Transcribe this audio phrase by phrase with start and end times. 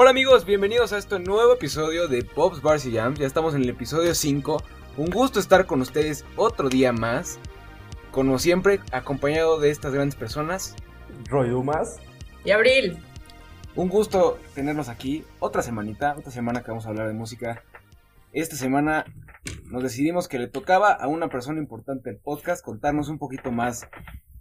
[0.00, 3.18] Hola amigos, bienvenidos a este nuevo episodio de Pops Bars y Jams.
[3.18, 4.62] Ya estamos en el episodio 5.
[4.96, 7.40] Un gusto estar con ustedes otro día más.
[8.12, 10.76] Como siempre, acompañado de estas grandes personas.
[11.28, 11.98] Roy Dumas.
[12.44, 12.98] Y Abril.
[13.74, 15.24] Un gusto tenerlos aquí.
[15.40, 17.64] Otra semanita, otra semana que vamos a hablar de música.
[18.32, 19.04] Esta semana
[19.64, 23.88] nos decidimos que le tocaba a una persona importante del podcast contarnos un poquito más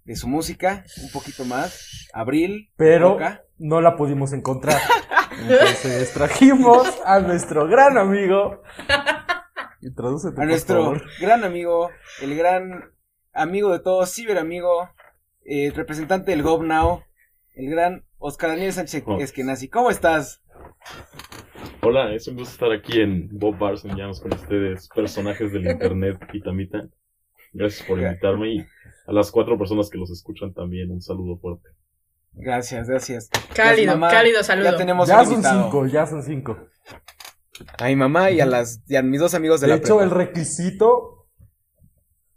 [0.05, 2.07] de su música, un poquito más.
[2.13, 2.69] Abril.
[2.77, 3.41] Pero Roca.
[3.57, 4.79] no la pudimos encontrar.
[5.41, 8.61] Entonces trajimos a nuestro gran amigo.
[9.81, 11.03] Introdúcete, a por nuestro favor.
[11.21, 11.89] gran amigo,
[12.21, 12.91] el gran
[13.33, 14.89] amigo de todos, ciberamigo,
[15.45, 17.03] eh, representante del GovNow,
[17.53, 19.19] el gran Oscar Daniel Sánchez Oh.
[19.19, 19.69] Eskenazi.
[19.69, 20.43] ¿Cómo estás?
[21.81, 25.67] Hola, es un gusto estar aquí en Bob Bars and Jams con ustedes, personajes del
[25.69, 26.87] internet y tamita.
[27.53, 28.59] Gracias por invitarme y
[29.05, 31.69] a las cuatro personas que los escuchan también un saludo fuerte.
[32.39, 33.29] Gracias, gracias.
[33.55, 34.09] Cálido, mamá.
[34.09, 34.71] cálido saludo.
[34.71, 36.57] Ya tenemos Ya son cinco, ya son cinco.
[37.79, 39.97] A mi mamá y a las y a mis dos amigos de, De la hecho,
[39.97, 40.03] prepa.
[40.03, 41.27] el requisito.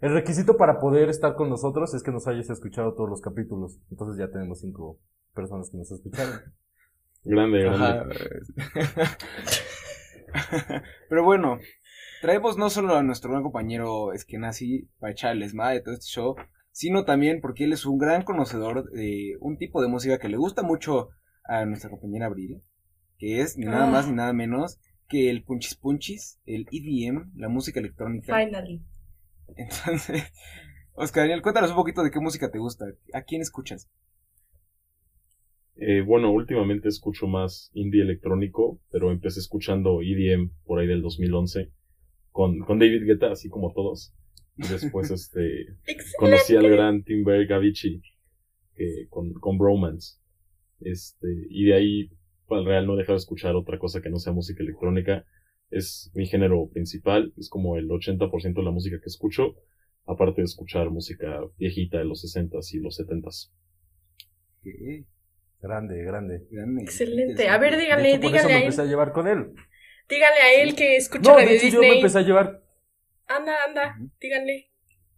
[0.00, 3.78] El requisito para poder estar con nosotros es que nos hayas escuchado todos los capítulos.
[3.90, 4.98] Entonces ya tenemos cinco
[5.34, 6.40] personas que nos escucharon.
[7.22, 8.16] Grande, grande.
[11.10, 11.58] Pero bueno,
[12.22, 16.34] traemos no solo a nuestro gran compañero Eskenazi para echarles más de todo este show,
[16.72, 20.36] sino también porque él es un gran conocedor de un tipo de música que le
[20.36, 21.08] gusta mucho
[21.44, 22.62] a nuestra compañera Abril,
[23.18, 23.90] que es ni nada Ah.
[23.90, 28.36] más ni nada menos que el punchis punchis, el EDM, la música electrónica.
[28.36, 28.82] Finally.
[29.56, 30.22] Entonces,
[30.92, 33.90] Oscar Daniel, cuéntanos un poquito de qué música te gusta, a quién escuchas.
[35.76, 41.72] Eh, bueno, últimamente escucho más indie electrónico, pero empecé escuchando EDM por ahí del 2011
[42.30, 44.14] con, con David Guetta, así como todos.
[44.62, 45.76] Y después este
[46.18, 48.02] conocí al gran Tim Berg Avicii
[48.74, 50.18] que, con, con Bromance.
[50.80, 52.10] Este, y de ahí,
[52.48, 55.24] al real, no he dejado de escuchar otra cosa que no sea música electrónica.
[55.70, 59.54] Es mi género principal, es como el 80% de la música que escucho,
[60.04, 63.52] aparte de escuchar música viejita de los 60s y los 70s.
[64.62, 65.04] Qué
[65.62, 66.46] Grande, grande.
[66.50, 67.48] grande, Excelente.
[67.48, 68.62] A ver, dígale, hecho, por eso dígale me a él.
[68.64, 69.52] empecé a llevar con él.
[70.08, 72.62] Dígale a él que escucha No, de Radio hecho, yo me empecé a llevar.
[73.36, 74.66] Anda, anda, díganle.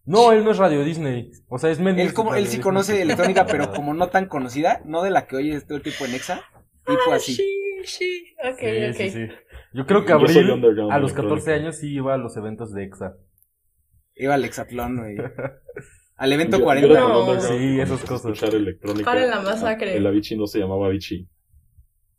[0.04, 1.30] No, él no es Radio Disney.
[1.48, 2.00] O sea, es menos.
[2.00, 5.36] Él, como, él sí conoce electrónica, pero como no tan conocida, no de la que
[5.36, 6.42] oyes todo el tipo en Exa,
[6.86, 7.34] tipo Ah, así.
[7.34, 8.34] sí, sí.
[8.44, 8.96] Ok, Sí, ok.
[8.96, 9.26] sí, sí.
[9.72, 11.22] Yo creo que Abril, a los electrónico.
[11.22, 13.16] 14 años, sí iba a los eventos de EXA.
[14.14, 15.16] Iba al Exatlón, güey.
[16.16, 16.88] Al evento Yo- 40.
[16.88, 17.40] yo No.
[17.40, 18.26] Sí, esas cosas.
[18.32, 19.04] Escuchar electrónica.
[19.04, 19.96] Paren la masacre.
[19.96, 21.26] El Avicii no se llamaba Avicii.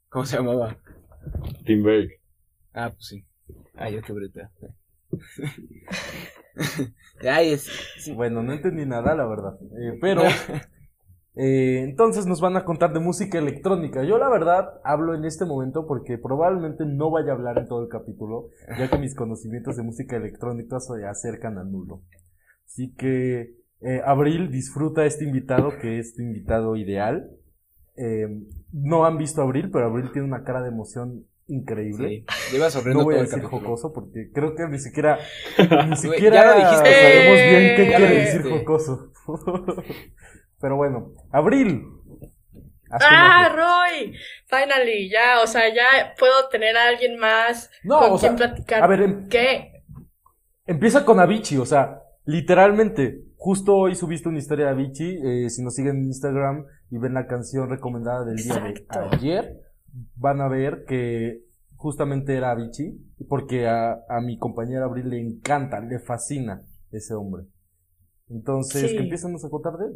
[0.09, 0.77] ¿Cómo se llamaba?
[1.63, 2.09] Tim Berg.
[2.73, 3.25] Ah, pues sí.
[3.75, 4.51] Ay, yo qué bruta.
[7.21, 7.69] Ay, es.
[7.99, 8.13] sí.
[8.13, 9.57] Bueno, no entendí nada, la verdad.
[9.61, 10.21] Eh, pero,
[11.35, 14.03] eh, entonces nos van a contar de música electrónica.
[14.03, 17.83] Yo, la verdad, hablo en este momento porque probablemente no vaya a hablar en todo
[17.83, 22.01] el capítulo, ya que mis conocimientos de música electrónica se acercan a nulo.
[22.65, 27.29] Así que, eh, Abril disfruta este invitado, que es tu invitado ideal.
[28.71, 32.25] No han visto a Abril, pero Abril tiene una cara de emoción increíble.
[32.27, 32.51] Sí.
[32.53, 33.61] Lleva No voy todo a decir capítulo.
[33.61, 35.19] jocoso porque creo que ni siquiera
[35.57, 36.93] ni ya siquiera lo dijiste.
[36.93, 39.11] sabemos bien qué Ya quiere decir jocoso.
[40.61, 41.83] Pero bueno, Abril.
[42.91, 43.49] Ah.
[43.55, 44.13] Roy.
[44.47, 48.47] Finally, ya, o sea, ya puedo tener a alguien más No, con o quien sea,
[48.47, 48.83] platicar.
[48.83, 49.83] a ver, em- ¿Qué?
[50.65, 53.19] empieza con Avicii, o sea, literalmente.
[53.35, 55.19] Justo hoy subiste una historia de Avicii.
[55.45, 58.73] eh, si nos siguen en Instagram y ven la canción recomendada del día de
[59.11, 59.57] ayer,
[60.15, 61.39] van a ver que
[61.75, 62.97] justamente era Avicii.
[63.29, 66.61] Porque a, a mi compañera Abril le encanta, le fascina
[66.91, 67.43] ese hombre.
[68.29, 68.97] Entonces, Sí.
[68.97, 69.93] que empiezan a contar de él.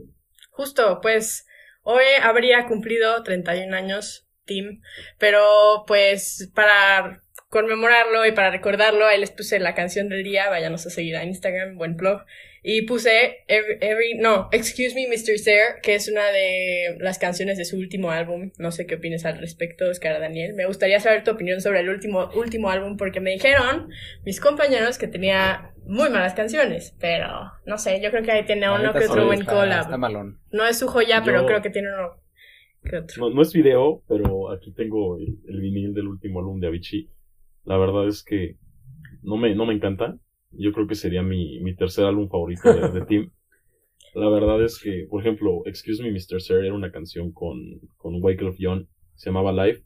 [0.51, 1.45] Justo, pues
[1.81, 4.81] hoy habría cumplido 31 años, Tim,
[5.19, 10.85] pero pues para conmemorarlo y para recordarlo, ahí les puse la canción del día, váyanos
[10.85, 12.21] a seguir a Instagram, buen blog,
[12.63, 15.37] y puse every, Every- no, Excuse Me Mr.
[15.37, 19.25] Stare, que es una de las canciones de su último álbum, no sé qué opinas
[19.25, 23.19] al respecto, Oscar Daniel, me gustaría saber tu opinión sobre el último, último álbum, porque
[23.19, 23.89] me dijeron
[24.25, 27.27] mis compañeros que tenía muy malas canciones, pero
[27.65, 29.85] no sé, yo creo que ahí tiene uno que otro buen collab.
[30.51, 32.21] No es su joya, pero creo que tiene uno
[32.83, 33.29] que otro.
[33.29, 37.09] No, no es video, pero aquí tengo el, el vinil del último álbum de Avicii.
[37.65, 38.55] La verdad es que
[39.23, 40.17] no me, no me encanta.
[40.51, 43.31] Yo creo que sería mi, mi tercer álbum favorito de, de Tim.
[44.13, 46.41] La verdad es que, por ejemplo, Excuse Me Mr.
[46.41, 47.57] Sir era una canción con,
[47.97, 49.83] con Wyclef Young, se llamaba Live,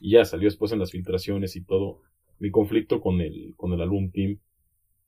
[0.00, 2.00] y ya salió después en las filtraciones y todo.
[2.38, 4.38] Mi conflicto con el, con el álbum Tim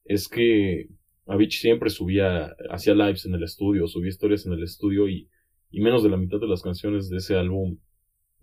[0.04, 0.88] es que
[1.26, 5.28] Avicii siempre subía, hacía lives en el estudio, subía historias en el estudio y,
[5.70, 7.78] y menos de la mitad de las canciones de ese álbum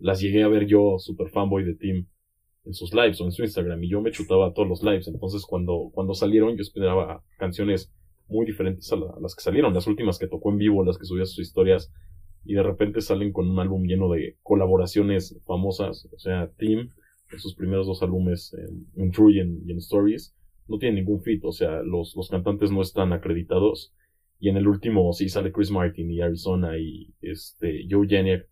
[0.00, 2.06] las llegué a ver yo, super fanboy de Team,
[2.70, 5.08] en sus lives o en su Instagram, y yo me chutaba todos los lives.
[5.08, 7.92] Entonces, cuando, cuando salieron, yo esperaba canciones
[8.28, 11.24] muy diferentes a, las que salieron, las últimas que tocó en vivo, las que subía
[11.24, 11.92] sus historias,
[12.44, 16.08] y de repente salen con un álbum lleno de colaboraciones famosas.
[16.14, 16.90] O sea, Team,
[17.32, 18.54] en sus primeros dos álbumes,
[18.96, 20.32] en, True y en, Stories,
[20.68, 23.92] no tienen ningún fit, o sea, los, los cantantes no están acreditados.
[24.38, 28.48] Y en el último sí sale Chris Martin y Arizona y este Joe Jeniak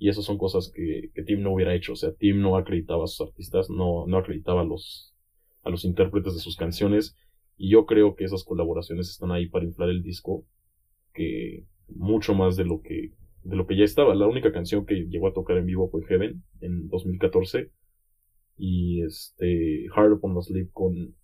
[0.00, 1.92] y eso son cosas que, que Tim no hubiera hecho.
[1.92, 5.14] O sea, Tim no acreditaba a sus artistas, no, no acreditaba a los,
[5.62, 7.14] a los intérpretes de sus canciones.
[7.58, 10.46] Y yo creo que esas colaboraciones están ahí para inflar el disco,
[11.12, 13.12] que mucho más de lo que,
[13.42, 14.14] de lo que ya estaba.
[14.14, 17.70] La única canción que llegó a tocar en vivo fue Heaven, en 2014.
[18.56, 21.14] Y este, Hard Upon the Sleep con,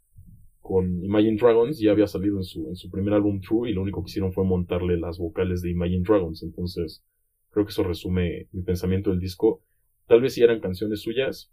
[0.61, 3.81] con Imagine Dragons ya había salido en su, en su primer álbum True y lo
[3.81, 6.43] único que hicieron fue montarle las vocales de Imagine Dragons.
[6.43, 7.03] Entonces,
[7.57, 9.63] Creo que eso resume mi pensamiento del disco.
[10.07, 11.51] Tal vez sí eran canciones suyas,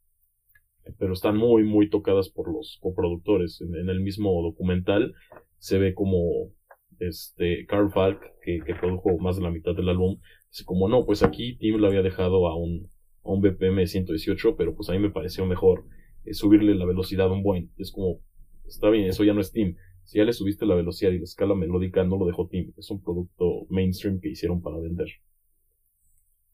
[1.00, 3.62] pero están muy, muy tocadas por los coproductores.
[3.62, 5.14] En, el mismo documental
[5.60, 6.52] se ve como
[7.00, 10.20] este Carl Falk, que, produjo más de la mitad del álbum,
[10.52, 12.90] dice como no, pues aquí Tim lo había dejado a un,
[13.24, 15.86] a un BPM de 118, pero pues a mí me pareció mejor
[16.26, 17.72] eh, subirle la velocidad un buen.
[17.78, 18.20] Es como,
[18.68, 19.78] está bien, eso ya no es Tim.
[20.04, 22.74] Si ya le subiste la velocidad y la escala melódica, no lo dejó Tim.
[22.76, 25.08] Es un producto mainstream que hicieron para vender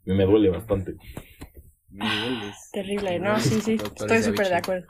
[0.06, 0.96] me duele bastante.
[2.72, 4.88] Terrible, no, sí, sí, estoy súper de acuerdo.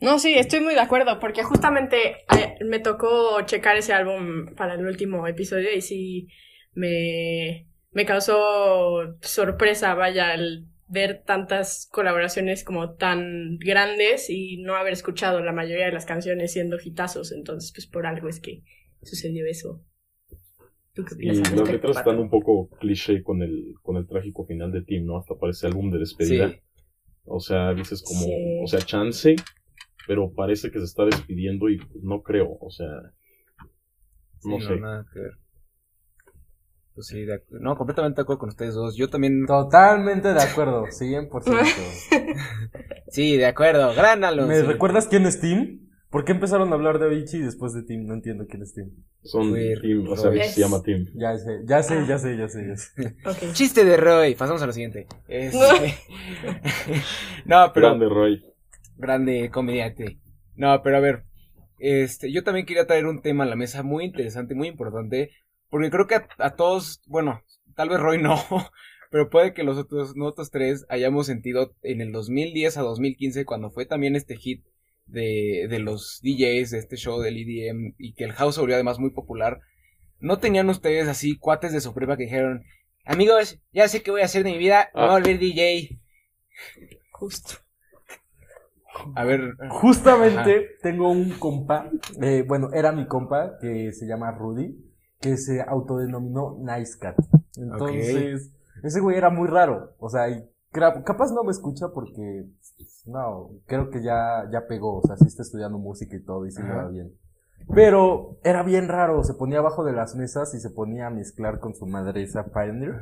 [0.00, 4.74] No, sí, estoy muy de acuerdo, porque justamente eh, me tocó checar ese álbum para
[4.74, 6.28] el último episodio y sí
[6.72, 14.94] me, me causó sorpresa, vaya, el ver tantas colaboraciones como tan grandes y no haber
[14.94, 18.62] escuchado la mayoría de las canciones siendo hitazos, entonces pues por algo es que
[19.02, 19.82] sucedió eso.
[21.18, 25.06] Y las letras están un poco cliché con el, con el trágico final de Tim,
[25.06, 25.18] ¿no?
[25.18, 26.52] Hasta parece álbum de despedida.
[27.24, 28.26] O sea, dices como,
[28.64, 29.36] o sea, chance,
[30.06, 32.88] pero parece que se está despidiendo y no creo, o sea,
[34.42, 34.76] no sé.
[34.80, 35.32] nada que ver.
[36.94, 38.96] Pues sí, no, completamente de acuerdo con ustedes dos.
[38.96, 39.46] Yo también.
[39.46, 42.36] Totalmente de acuerdo, 100%.
[43.08, 44.46] sí, de acuerdo, gránalo.
[44.46, 45.89] ¿Me recuerdas quién es Tim?
[46.10, 48.04] ¿Por qué empezaron a hablar de Avicii después de Tim?
[48.04, 48.90] No entiendo quién es Tim.
[49.22, 51.06] Son Tim, o sea, se llama Tim.
[51.14, 53.16] Ya sé, ya sé, ya sé, ya sé, ya sé.
[53.52, 55.06] Chiste de Roy, pasamos a lo siguiente.
[57.46, 57.88] no, pero...
[57.88, 58.44] Grande Roy.
[58.96, 60.18] Grande comediante.
[60.56, 61.24] No, pero a ver,
[61.78, 65.30] este, yo también quería traer un tema a la mesa muy interesante, muy importante,
[65.68, 67.42] porque creo que a, todos, bueno,
[67.76, 68.36] tal vez Roy no,
[69.12, 73.70] pero puede que los otros, nosotros tres hayamos sentido en el 2010 a 2015, cuando
[73.70, 74.64] fue también este hit
[75.10, 78.98] de, de los DJs de este show del EDM y que el house volvió además
[78.98, 79.60] muy popular,
[80.18, 82.64] ¿no tenían ustedes así cuates de su que dijeron,
[83.04, 85.98] amigos, ya sé qué voy a hacer de mi vida, voy a volver DJ?
[87.12, 87.54] Justo.
[89.14, 89.56] A ver.
[89.68, 91.90] Justamente tengo un compa,
[92.22, 94.76] eh, bueno, era mi compa, que se llama Rudy,
[95.20, 97.16] que se autodenominó Nice Cat.
[97.56, 98.50] Entonces,
[98.82, 99.94] ese güey era muy raro.
[99.98, 100.26] O sea,
[100.70, 102.46] capaz no me escucha porque
[103.06, 106.52] no, creo que ya, ya pegó, o sea, sí está estudiando música y todo y
[106.52, 107.12] sí le va bien.
[107.74, 111.60] Pero era bien raro, se ponía abajo de las mesas y se ponía a mezclar
[111.60, 113.00] con su madresa Pioneer.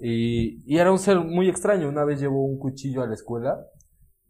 [0.00, 1.88] Y, y era un ser muy extraño.
[1.88, 3.66] Una vez llevó un cuchillo a la escuela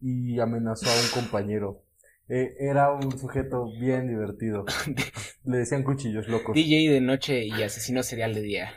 [0.01, 1.83] y amenazó a un compañero.
[2.29, 4.65] Eh, era un sujeto bien divertido.
[5.45, 6.55] Le decían cuchillos locos.
[6.55, 8.69] DJ de noche y asesino serial de día.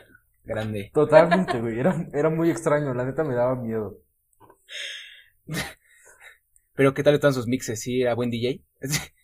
[0.43, 0.91] Grande.
[0.93, 1.79] Totalmente, güey.
[1.79, 2.93] Era, era muy extraño.
[2.93, 3.99] La neta me daba miedo.
[6.75, 7.81] Pero ¿qué tal estaban sus mixes?
[7.81, 8.63] ¿Sí era buen DJ?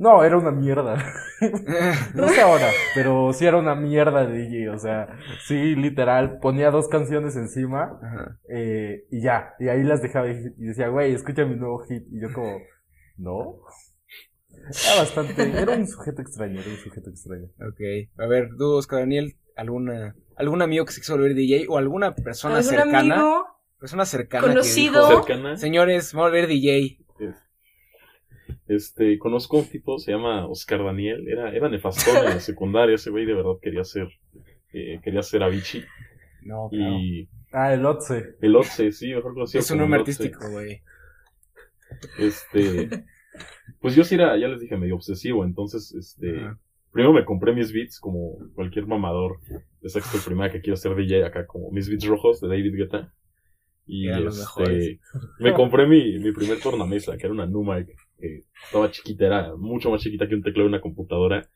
[0.00, 0.96] No, era una mierda.
[2.14, 4.70] no sé ahora, pero sí era una mierda de DJ.
[4.70, 5.08] O sea,
[5.46, 8.00] sí, literal, ponía dos canciones encima
[8.48, 9.52] eh, y ya.
[9.58, 12.02] Y ahí las dejaba y decía, güey, escucha mi nuevo hit.
[12.10, 12.60] Y yo como,
[13.18, 13.60] ¿no?
[14.62, 17.48] Era bastante, era un sujeto extraño, era un sujeto extraño.
[17.60, 17.80] Ok,
[18.18, 22.14] a ver, tú, Oscar Daniel, ¿alguna, algún amigo que se quiso volver DJ o alguna
[22.14, 23.14] persona cercana?
[23.14, 23.46] Amigo?
[23.78, 24.46] Persona cercana.
[24.46, 25.24] Conocido.
[25.56, 26.98] Señores, vamos a ver DJ.
[28.68, 33.10] Este, conozco un tipo, se llama Oscar Daniel, era, era nefastón en la secundaria, ese
[33.10, 34.08] güey de verdad quería ser,
[34.72, 35.84] eh, quería ser Avicii.
[36.42, 36.92] No, claro.
[37.00, 37.28] Y...
[37.50, 38.36] Ah, el Otse.
[38.40, 40.82] El Otse, sí, mejor conocido Es un nombre artístico, güey.
[42.18, 42.88] Este,
[43.80, 46.50] pues yo sí era, ya les dije, medio obsesivo, entonces, este,
[46.90, 49.38] primero me compré mis beats como cualquier mamador
[49.80, 53.14] de sexto primaria que quiera ser DJ acá, como mis beats rojos de David Guetta.
[53.86, 55.00] Y este,
[55.40, 59.90] me compré mi, mi primer tornamesa, que era una Numark, que estaba chiquita, era mucho
[59.90, 61.48] más chiquita que un teclado de una computadora.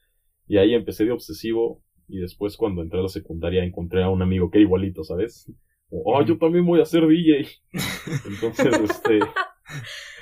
[0.49, 1.83] Y ahí empecé de obsesivo.
[2.09, 5.49] y después cuando entré a la secundaria encontré a un amigo que era igualito, ¿sabes?
[5.91, 7.47] oh, yo también voy a ser DJ.
[8.27, 9.21] Entonces, este,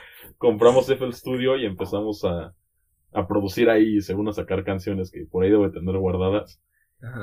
[0.43, 2.53] compramos FL Studio y empezamos a,
[3.13, 6.61] a producir ahí, según a sacar canciones que por ahí debo de tener guardadas.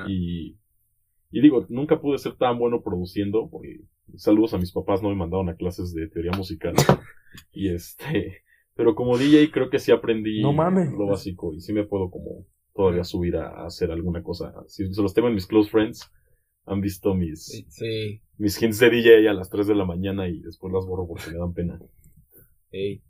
[0.07, 0.57] Y,
[1.31, 3.81] y digo, nunca pude ser tan bueno produciendo, porque
[4.15, 6.73] saludos a mis papás, no me mandaron a clases de teoría musical.
[7.51, 8.43] y este,
[8.75, 10.89] pero como DJ creo que sí aprendí No mames.
[10.93, 14.53] lo básico y sí me puedo como todavía subir a, a hacer alguna cosa.
[14.67, 16.09] Si se los tengo en mis close friends,
[16.65, 18.21] han visto mis, Sí, sí.
[18.37, 21.31] mis hints de DJ a las 3 de la mañana y después las borro porque
[21.31, 21.79] me dan pena.
[22.71, 23.01] Ey.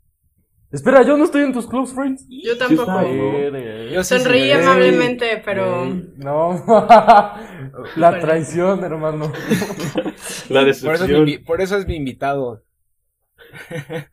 [0.72, 2.28] Espera, yo no estoy en tus close friends.
[2.30, 2.92] Yo tampoco.
[2.96, 3.92] Verga.
[3.92, 5.86] Yo sí, Sonreí sí, amablemente, pero...
[6.18, 6.64] No.
[7.96, 9.32] La traición, hermano.
[10.50, 11.46] La Por eso, es mi, decepción.
[11.46, 12.64] por eso es mi invitado.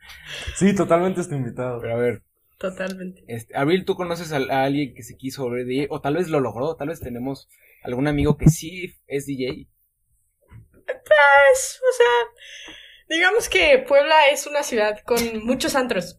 [0.56, 1.78] Sí, totalmente estoy invitado.
[1.82, 2.22] Pero a ver,
[2.56, 3.22] Totalmente.
[3.28, 5.88] este, Abril, ¿tú conoces a, a alguien que se quiso volver DJ?
[5.90, 7.48] O tal vez lo logró, tal vez tenemos
[7.82, 9.68] algún amigo que sí es DJ.
[10.86, 12.72] Pues, o sea,
[13.10, 16.18] digamos que Puebla es una ciudad con muchos antros.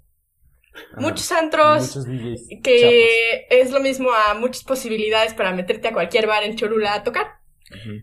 [0.92, 1.02] Ajá.
[1.02, 2.48] Muchos antros Muchos DJs.
[2.64, 7.04] que es lo mismo a muchas posibilidades para meterte a cualquier bar en Cholula a
[7.04, 7.38] tocar.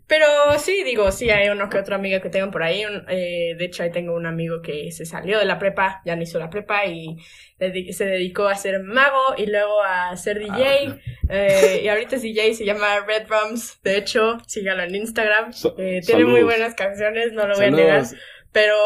[0.06, 0.26] Pero
[0.58, 2.84] sí, digo, sí hay uno que otro amigo que tengo por ahí.
[2.84, 6.16] un- eh, de hecho, ahí tengo un amigo que se salió de la prepa, ya
[6.16, 7.16] no hizo la prepa y
[7.58, 11.00] se dedicó a ser mago y luego a ser DJ.
[11.30, 13.80] eh, y ahorita es DJ, se llama Red Drums.
[13.82, 15.50] De hecho, sígalo en Instagram.
[15.78, 18.02] Eh, tiene muy buenas canciones, no lo voy a negar.
[18.54, 18.76] Pero,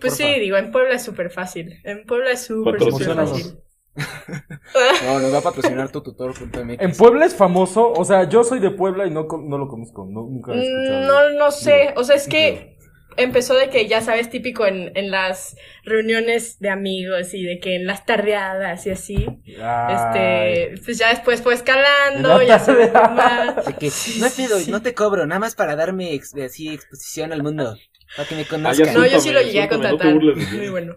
[0.00, 0.16] pues porfa.
[0.16, 1.80] sí, digo, en Puebla es súper fácil.
[1.84, 3.58] En Puebla es súper, súper fácil.
[5.04, 6.80] No, nos va a patrocinar tu tutor.mx.
[6.82, 10.06] En Puebla es famoso, o sea, yo soy de Puebla y no, no lo conozco,
[10.08, 11.00] no, nunca lo he escuchado.
[11.02, 11.92] Mm, No, no sé.
[11.96, 12.76] O sea, es que
[13.16, 17.74] empezó de que, ya sabes, típico en, en las reuniones de amigos y de que
[17.76, 19.26] en las tardeadas y así.
[19.60, 19.94] Ay.
[19.96, 23.54] Este, pues ya después fue escalando, ya se ve tardeada.
[23.56, 23.66] más.
[23.66, 27.32] De que, no hay pedo, no te cobro, nada más para darme ex- así exposición
[27.32, 27.76] al mundo.
[28.16, 28.94] Para que me Ah, conozcan.
[28.94, 30.14] No, yo sí lo llegué a no contratar.
[30.14, 30.96] Muy bueno.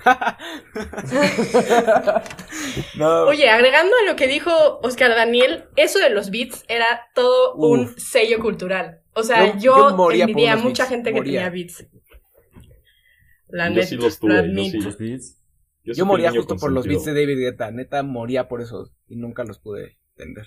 [2.97, 3.23] no.
[3.25, 7.99] Oye, agregando a lo que dijo Oscar Daniel, eso de los beats era todo un
[7.99, 9.01] sello cultural.
[9.15, 9.97] O sea, Yo- yo, a
[10.57, 11.45] mucha beats, gente que moría.
[11.45, 11.87] tenía beats.
[13.49, 14.79] La Yo neta, sí los tuve, lo yo admito.
[14.79, 14.85] sí.
[14.85, 15.41] Los beats.
[15.85, 18.63] Yo, sí Yo fui moría justo por los beats de David Guetta, neta moría por
[18.63, 20.47] eso y nunca los pude entender.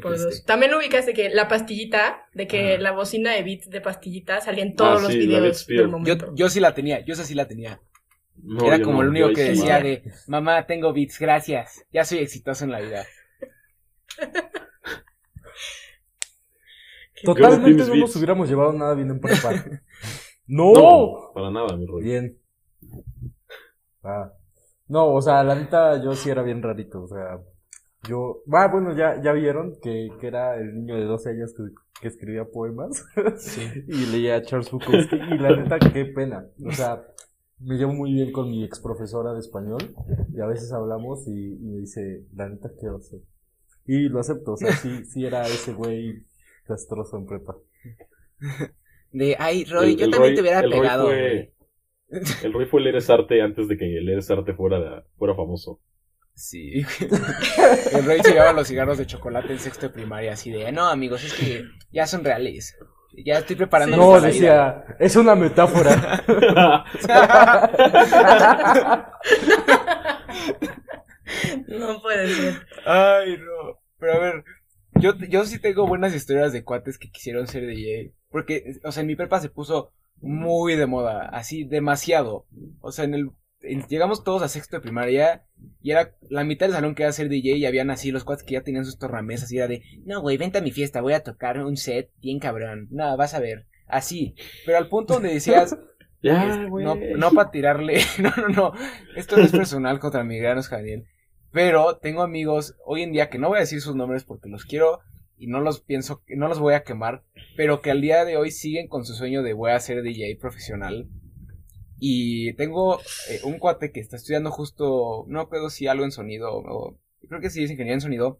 [0.00, 0.44] Por dos.
[0.44, 2.82] También ubicas de que la pastillita, de que Ajá.
[2.82, 5.88] la bocina de beats de pastillita salía en todos Ah, los sí, la videos del
[5.88, 6.26] momento.
[6.28, 7.80] Yo, yo sí la tenía, yo esa sí la tenía.
[8.42, 11.84] No, Era como no, el único que decía de, mamá, tengo beats, gracias.
[11.92, 13.04] Ya soy exitoso en la vida.
[17.22, 19.52] Totalmente no nos hubiéramos llevado nada bien en prepa.
[20.46, 20.72] ¡No!
[20.72, 22.04] No, para nada, mi rollo.
[22.04, 22.38] Bien.
[24.02, 24.32] Ah.
[24.88, 27.38] No, o sea, la neta yo sí era bien rarito, o sea,
[28.08, 31.62] yo, ah, bueno, ya, ya vieron que, que era el niño de 12 años que,
[32.00, 33.04] que escribía poemas
[33.88, 37.02] y leía a Charles Bukowski y la neta qué pena, o sea,
[37.58, 39.94] me llevo muy bien con mi ex profesora de español
[40.34, 43.18] y a veces hablamos y, y me dice, la neta qué oso.
[43.86, 46.22] Y lo acepto, o sea, sí, sí era ese güey
[46.64, 47.56] castroso en prepa.
[49.12, 51.06] De, ay, Roy, El- yo el también Roy- te hubiera el Roy pegado.
[51.06, 51.30] fue-
[52.08, 52.30] güey.
[52.44, 55.80] El Roy fue el Eres Arte antes de que el Eres Arte fuera, fuera famoso.
[56.40, 56.72] Sí.
[57.92, 60.88] el Roy se llevaba los cigarros de chocolate en sexto de primaria, así de, no,
[60.88, 62.78] amigos, es que ya son reales.
[63.12, 66.24] Ya estoy preparando No, decía, es una metáfora.
[71.68, 72.66] No puede ser.
[72.84, 73.78] Ay, no.
[73.98, 74.44] Pero a ver,
[74.94, 78.12] yo, yo sí tengo buenas historias de cuates que quisieron ser DJ.
[78.30, 82.46] Porque, o sea, en mi prepa se puso muy de moda, así demasiado.
[82.80, 83.30] O sea, en el
[83.62, 85.44] llegamos todos a sexto de primaria
[85.82, 88.24] y era la mitad del salón que iba a ser DJ y habían así los
[88.24, 91.00] cuates que ya tenían sus tornamesas y era de, no, güey, vente a mi fiesta,
[91.00, 92.88] voy a tocar un set bien cabrón.
[92.90, 93.66] No, vas a ver.
[93.86, 94.34] Así.
[94.64, 95.76] Pero al punto donde decías,
[96.22, 96.84] ya, güey.
[96.84, 98.72] no, no para tirarle, no, no, no,
[99.16, 101.06] esto no es personal contra mi gran Daniel,
[101.50, 104.64] pero tengo amigos hoy en día que no voy a decir sus nombres porque los
[104.64, 105.00] quiero
[105.36, 107.24] y no los pienso, no los voy a quemar,
[107.56, 110.36] pero que al día de hoy siguen con su sueño de voy a ser DJ
[110.36, 111.08] profesional.
[112.02, 116.50] Y tengo eh, un cuate que está estudiando justo, no recuerdo si algo en sonido,
[116.52, 118.38] o creo que sí es ingeniería en sonido,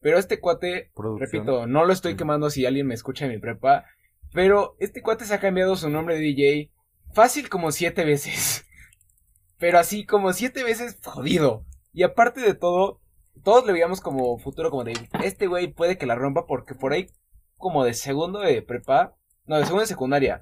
[0.00, 1.46] pero este cuate Producción.
[1.46, 3.86] Repito, no lo estoy quemando si alguien me escucha en mi prepa,
[4.32, 6.70] pero este cuate se ha cambiado su nombre de DJ
[7.12, 8.64] fácil como siete veces.
[9.58, 11.64] Pero así como siete veces jodido.
[11.92, 13.00] Y aparte de todo,
[13.42, 14.92] todos le veíamos como futuro como de,
[15.24, 17.08] este güey puede que la rompa porque por ahí
[17.56, 20.40] como de segundo de prepa, no, de segundo de secundaria,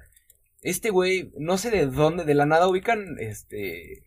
[0.61, 4.03] este güey, no sé de dónde, de la nada ubican, este...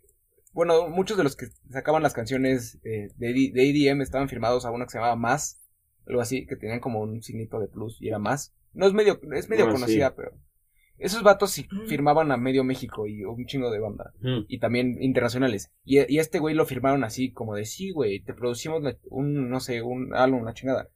[0.52, 4.70] Bueno, muchos de los que sacaban las canciones eh, de, de EDM estaban firmados a
[4.72, 5.60] una que se llamaba Más.
[6.06, 8.52] algo así, que tenían como un signito de plus y era más.
[8.72, 10.14] No es medio, es medio conocida, sí.
[10.16, 10.32] pero
[10.98, 11.86] esos vatos sí Mm.
[11.86, 14.12] firmaban a medio México y un chingo de banda.
[14.20, 14.40] Mm.
[14.48, 15.70] Y también internacionales.
[15.84, 19.60] Y, y este güey lo firmaron así, como de sí, güey, te producimos un, no
[19.60, 20.88] sé, un álbum, una chingada.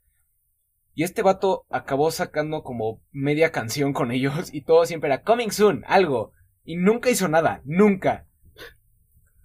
[0.95, 5.51] Y este vato acabó sacando como media canción con ellos y todo siempre era coming
[5.51, 6.33] soon, algo.
[6.65, 8.27] Y nunca hizo nada, nunca.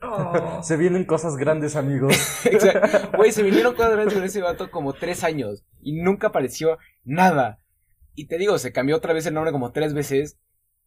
[0.02, 0.62] Oh.
[0.64, 2.16] Se vienen cosas grandes, amigos.
[2.46, 3.18] Exacto.
[3.18, 7.60] Güey, se vinieron cosas grandes con ese vato como tres años y nunca apareció nada.
[8.16, 10.38] Y te digo, se cambió otra vez el nombre como tres veces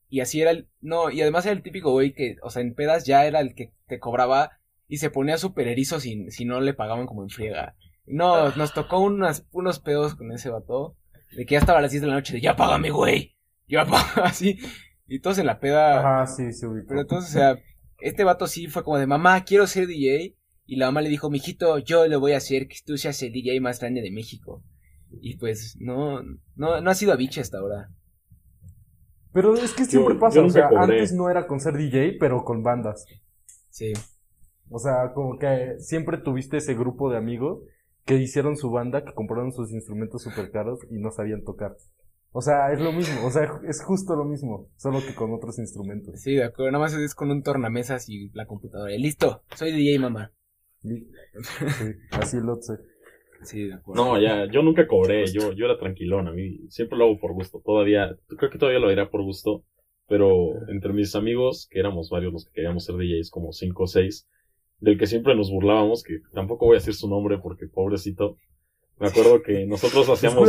[0.08, 0.68] y así era el...
[0.80, 3.54] No, y además era el típico güey que, o sea, en pedas ya era el
[3.54, 7.30] que te cobraba y se ponía súper erizo si, si no le pagaban como en
[7.30, 7.74] friega.
[8.06, 10.96] No, nos tocó unas, unos pedos con ese vato
[11.36, 13.36] de que ya estaba a las 10 de la noche de ya págame, güey.
[13.68, 14.58] Ya págame, así.
[15.06, 16.00] Y todos en la peda...
[16.20, 16.88] Ajá, sí, se ubicó.
[16.88, 17.58] Pero entonces, o sea,
[18.00, 20.36] este vato sí fue como de mamá, quiero ser DJ.
[20.66, 23.32] Y la mamá le dijo, mijito, yo lo voy a hacer, que tú seas el
[23.32, 24.62] DJ más grande de México.
[25.10, 26.22] Y pues, no,
[26.54, 27.90] no, no ha sido Avicii hasta ahora.
[29.32, 30.82] Pero es que siempre Yo- pasa, yo o sea, cobré.
[30.82, 33.06] antes no era con ser DJ, pero con bandas.
[33.70, 33.92] Sí.
[34.70, 37.60] O sea, como que siempre tuviste ese grupo de amigos
[38.04, 41.76] que hicieron su banda, que compraron sus instrumentos super caros y no sabían tocar.
[42.34, 45.58] O sea, es lo mismo, o sea, es justo lo mismo, solo que con otros
[45.58, 46.20] instrumentos.
[46.20, 46.72] Sí, de acuerdo.
[46.72, 48.94] Nada más es con un tornamesas y la computadora.
[48.94, 50.32] Y Listo, soy DJ, mamá.
[50.82, 51.06] Sí,
[52.10, 52.74] así lo sé.
[53.42, 54.02] Sí, de acuerdo.
[54.02, 57.34] No, ya, yo nunca cobré, yo, yo era tranquilón, a mí siempre lo hago por
[57.34, 59.64] gusto, todavía, creo que todavía lo haré por gusto,
[60.08, 63.86] pero entre mis amigos, que éramos varios los que queríamos ser DJs, como cinco o
[63.86, 64.28] seis,
[64.82, 68.36] del que siempre nos burlábamos, que tampoco voy a decir su nombre porque pobrecito,
[68.98, 70.48] me acuerdo que nosotros hacíamos,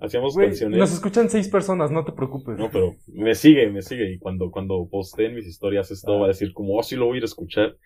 [0.00, 2.58] hacíamos canciones, nos escuchan seis personas, no te preocupes.
[2.58, 6.18] no, pero me sigue, me sigue, y cuando, cuando posteen mis historias esto Ah.
[6.18, 7.76] va a decir como, oh, sí lo voy a ir a escuchar,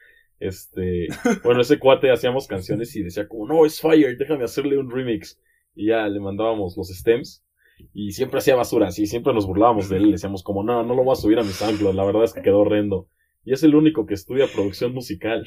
[0.41, 1.07] este,
[1.45, 5.41] bueno, ese cuate hacíamos canciones y decía como, no, es Fire, déjame hacerle un remix.
[5.75, 7.45] Y ya le mandábamos los stems.
[7.93, 10.11] Y siempre hacía basura, así, siempre nos burlábamos de él.
[10.11, 12.43] Decíamos como, no, no lo voy a subir a mi SoundCloud, la verdad es que
[12.43, 13.09] quedó horrendo.
[13.45, 15.47] Y es el único que estudia producción musical.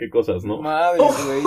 [0.00, 0.60] Qué cosas, ¿no?
[0.60, 1.42] Madre, güey.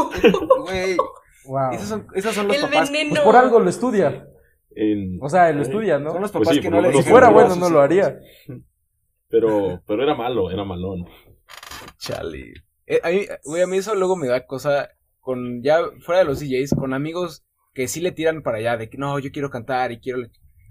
[0.65, 0.97] Güey.
[1.45, 1.71] Wow.
[1.73, 2.89] Esos son, esos son los El papás.
[2.91, 3.09] veneno.
[3.15, 4.27] Pues por algo lo estudia.
[4.75, 6.11] En- O sea, lo Ay, estudia, ¿no?
[6.11, 8.17] Son los Pues papás sí, que no lo le Si fuera bueno, no lo haría.
[9.29, 11.05] Pero, pero era malo, era malón.
[11.97, 12.53] Chale.
[12.85, 14.89] Eh, a mí, güey, a mí eso luego me da cosa
[15.19, 18.89] con, ya fuera de los DJs, con amigos que sí le tiran para allá, de
[18.89, 20.19] que no, yo quiero cantar y quiero...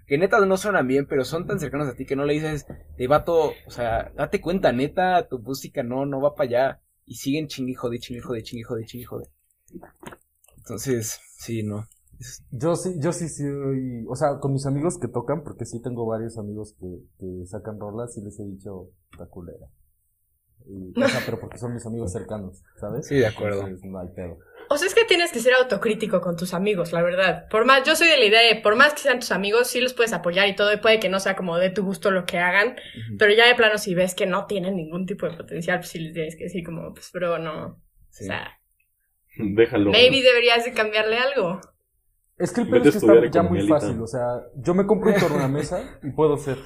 [0.07, 2.67] Que neta no suenan bien, pero son tan cercanos a ti que no le dices,
[2.99, 6.81] de vato, o sea, date cuenta, neta, tu música no, no va para allá.
[7.07, 9.29] Y siguen chingui jode, chingui jode, chingui jode, chingui jode.
[10.57, 11.87] Entonces, sí, no.
[12.51, 16.07] Yo sí, yo sí soy, o sea, con mis amigos que tocan, porque sí tengo
[16.07, 19.67] varios amigos que, que sacan rolas y les he dicho la culera.
[20.67, 23.07] Y, o sea, pero porque son mis amigos cercanos, ¿sabes?
[23.09, 23.63] Sí, de acuerdo.
[23.63, 24.39] Entonces, no hay pedo.
[24.73, 27.47] O sea, es que tienes que ser autocrítico con tus amigos, la verdad.
[27.51, 29.83] Por más, yo soy de la idea de, por más que sean tus amigos, sí
[29.83, 32.25] los puedes apoyar y todo, y puede que no sea como de tu gusto lo
[32.25, 32.77] que hagan,
[33.19, 35.99] pero ya de plano si ves que no tienen ningún tipo de potencial, pues sí
[35.99, 37.83] les tienes que decir como, pues bro, no.
[38.09, 38.25] Sí.
[38.25, 38.59] O sea,
[39.37, 39.91] Déjalo.
[39.91, 41.61] maybe deberías de cambiarle algo.
[42.39, 45.13] Es que el pedo es que está ya muy fácil, o sea, yo me compro
[45.13, 46.57] un tornamesa y puedo ser,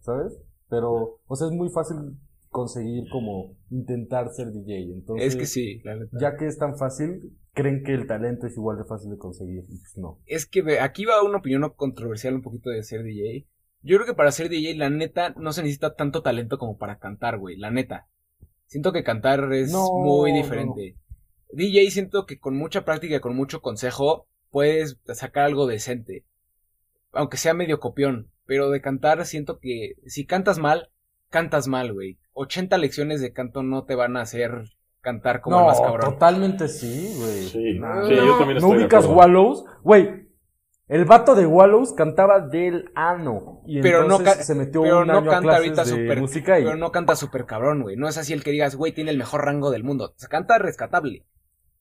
[0.00, 0.36] ¿sabes?
[0.68, 1.96] Pero, o sea, es muy fácil
[2.56, 5.26] conseguir como intentar ser DJ, entonces...
[5.26, 5.82] Es que sí.
[6.18, 9.64] Ya que es tan fácil, creen que el talento es igual de fácil de conseguir,
[9.68, 10.22] y pues no.
[10.24, 13.46] Es que aquí va una opinión controversial un poquito de ser DJ.
[13.82, 16.98] Yo creo que para ser DJ, la neta, no se necesita tanto talento como para
[16.98, 17.58] cantar, güey.
[17.58, 18.08] La neta.
[18.64, 20.96] Siento que cantar es No, muy no, diferente.
[21.52, 26.24] DJ siento que con mucha práctica y con mucho consejo puedes sacar algo decente.
[27.12, 28.30] Aunque sea medio copión.
[28.46, 30.90] Pero de cantar siento que si cantas mal,
[31.28, 32.18] cantas mal, güey.
[32.36, 34.64] 80 lecciones de canto no te van a hacer
[35.00, 36.12] cantar como el no, más cabrón.
[36.12, 37.42] totalmente sí, güey.
[37.46, 38.38] Sí, No, sí, yo No.
[38.38, 39.06] también ¿No estoy de ubicas.
[39.06, 39.64] Wallows?
[39.82, 40.26] Güey,
[40.88, 43.62] el vato de Wallows cantaba del ano.
[43.66, 45.84] Y Pero no entonces ca- se metió pero un no año a canta clases ahorita
[45.84, 46.64] de súper- música y...
[46.64, 47.96] Pero no canta súper cabrón, güey.
[47.96, 50.12] No es así el que digas, güey, tiene el mejor rango del mundo.
[50.16, 51.24] Se canta rescatable.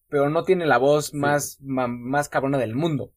[0.07, 3.11] Pero no tiene la voz más, ma- más cabrona del mundo.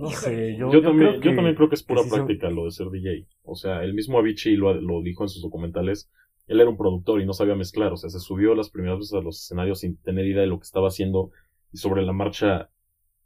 [0.00, 2.10] No sé, yo, Yo, también, creo que- yo también creo que es pura que sí
[2.10, 3.26] son- práctica lo de ser DJ.
[3.42, 6.10] O sea, el mismo Avicii lo, lo dijo en sus documentales.
[6.46, 7.92] Él era un productor y no sabía mezclar.
[7.92, 10.58] O sea, se subió las primeras veces a los escenarios sin tener idea de lo
[10.58, 11.30] que estaba haciendo.
[11.72, 12.70] Y sobre la marcha,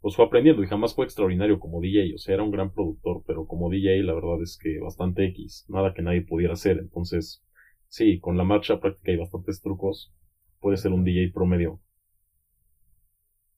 [0.00, 2.12] pues fue aprendiendo y jamás fue extraordinario como DJ.
[2.14, 5.64] O sea, era un gran productor, pero como DJ la verdad es que bastante X.
[5.68, 6.78] Nada que nadie pudiera hacer.
[6.78, 7.42] Entonces,
[7.88, 10.12] sí, con la marcha práctica y bastantes trucos,
[10.60, 11.80] puede ser un DJ promedio.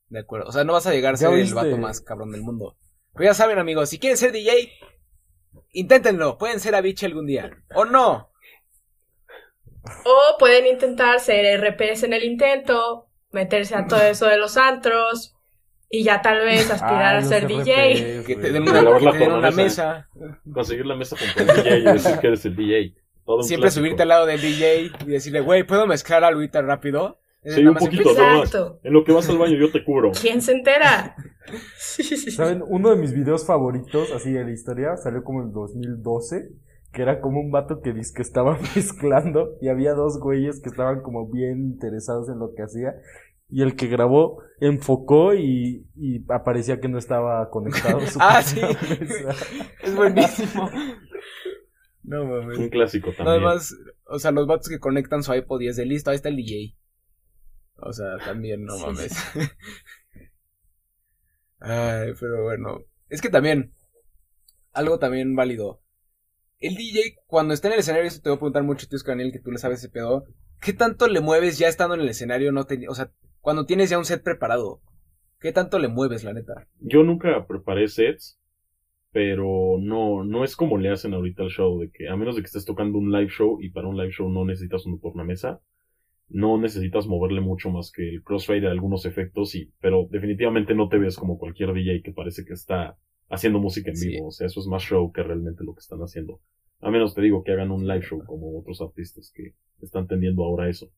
[0.09, 0.49] De acuerdo.
[0.49, 2.77] O sea, no vas a llegar a ser el vato más cabrón del mundo.
[3.17, 4.73] Pero ya saben, amigos, si quieren ser DJ,
[5.73, 6.39] inténtenlo.
[6.39, 7.51] Pueden ser Avicii algún día.
[7.75, 8.31] O no.
[10.05, 15.33] O pueden intentar ser RPs en el intento, meterse a todo eso de los antros,
[15.89, 18.25] Y ya tal vez aspirar Ah, a ser RPs, DJ.
[18.27, 20.09] Que te den una, lavar la que te den una tornamesa.
[20.19, 20.41] mesa.
[20.53, 22.95] Conseguir la mesa con el DJ y decir que eres el DJ.
[23.25, 23.81] Todo un Siempre clásico.
[23.85, 27.21] subirte al lado del DJ y decirle, güey, ¿puedo mezclar algo ahorita rápido?
[27.55, 28.11] Sí, Nada un poquito.
[28.11, 28.81] Exacto.
[28.83, 30.11] En lo que vas al baño yo te cubro.
[30.21, 31.15] ¿Quién se entera?
[31.79, 32.31] Sí, sí, sí.
[32.33, 32.63] ¿Saben?
[32.67, 36.49] Uno de mis videos favoritos, así de la historia, salió como en 2012,
[36.93, 40.71] que era como un vato que dice que estaba mezclando y había dos güeyes que
[40.71, 42.95] estaban como bien interesados en lo que hacía
[43.49, 48.01] y el que grabó enfocó y, y aparecía que no estaba conectado.
[48.07, 48.61] su Ah, sí.
[48.61, 49.31] mesa.
[49.85, 50.69] Es buenísimo.
[52.03, 52.71] No Un mames.
[52.71, 53.43] clásico Nada también.
[53.45, 53.73] más,
[54.07, 56.37] o sea, los vatos que conectan su iPod y es de listo, ahí está el
[56.37, 56.75] DJ.
[57.79, 59.13] O sea, también, no Sí, mames.
[61.61, 62.79] Ay, pero bueno.
[63.09, 63.73] Es que también,
[64.73, 65.81] algo también válido.
[66.61, 69.33] El DJ, cuando está en el escenario, eso te voy a preguntar mucho, tío Daniel,
[69.33, 70.25] que tú le sabes ese pedo.
[70.61, 72.53] ¿Qué tanto le mueves ya estando en el escenario?
[72.53, 74.81] No te- o sea, cuando tienes ya un set preparado.
[75.41, 76.67] ¿Qué tanto le mueves, la neta?
[76.81, 78.39] Yo nunca preparé sets,
[79.13, 82.43] pero no, no es como le hacen ahorita al show, de que a menos de
[82.43, 85.61] que estés tocando un live show y para un live show no necesitas un tornamesa,
[86.29, 90.99] no necesitas moverle mucho más que el crossfade, algunos efectos, y, pero definitivamente no te
[90.99, 94.01] ves como cualquier DJ que parece que está haciendo música en Sí.
[94.01, 96.41] vivo, o sea, eso es más show que realmente lo que están haciendo.
[96.81, 100.45] A menos te digo que hagan un live show como otros artistas que están tendiendo
[100.45, 100.91] ahora eso.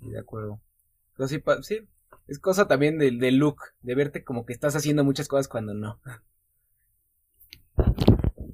[0.00, 0.60] Sí, de acuerdo.
[1.16, 1.88] Pero sí, pa- sí,
[2.28, 5.74] es cosa también del, del look, de verte como que estás haciendo muchas cosas cuando
[5.74, 6.00] no.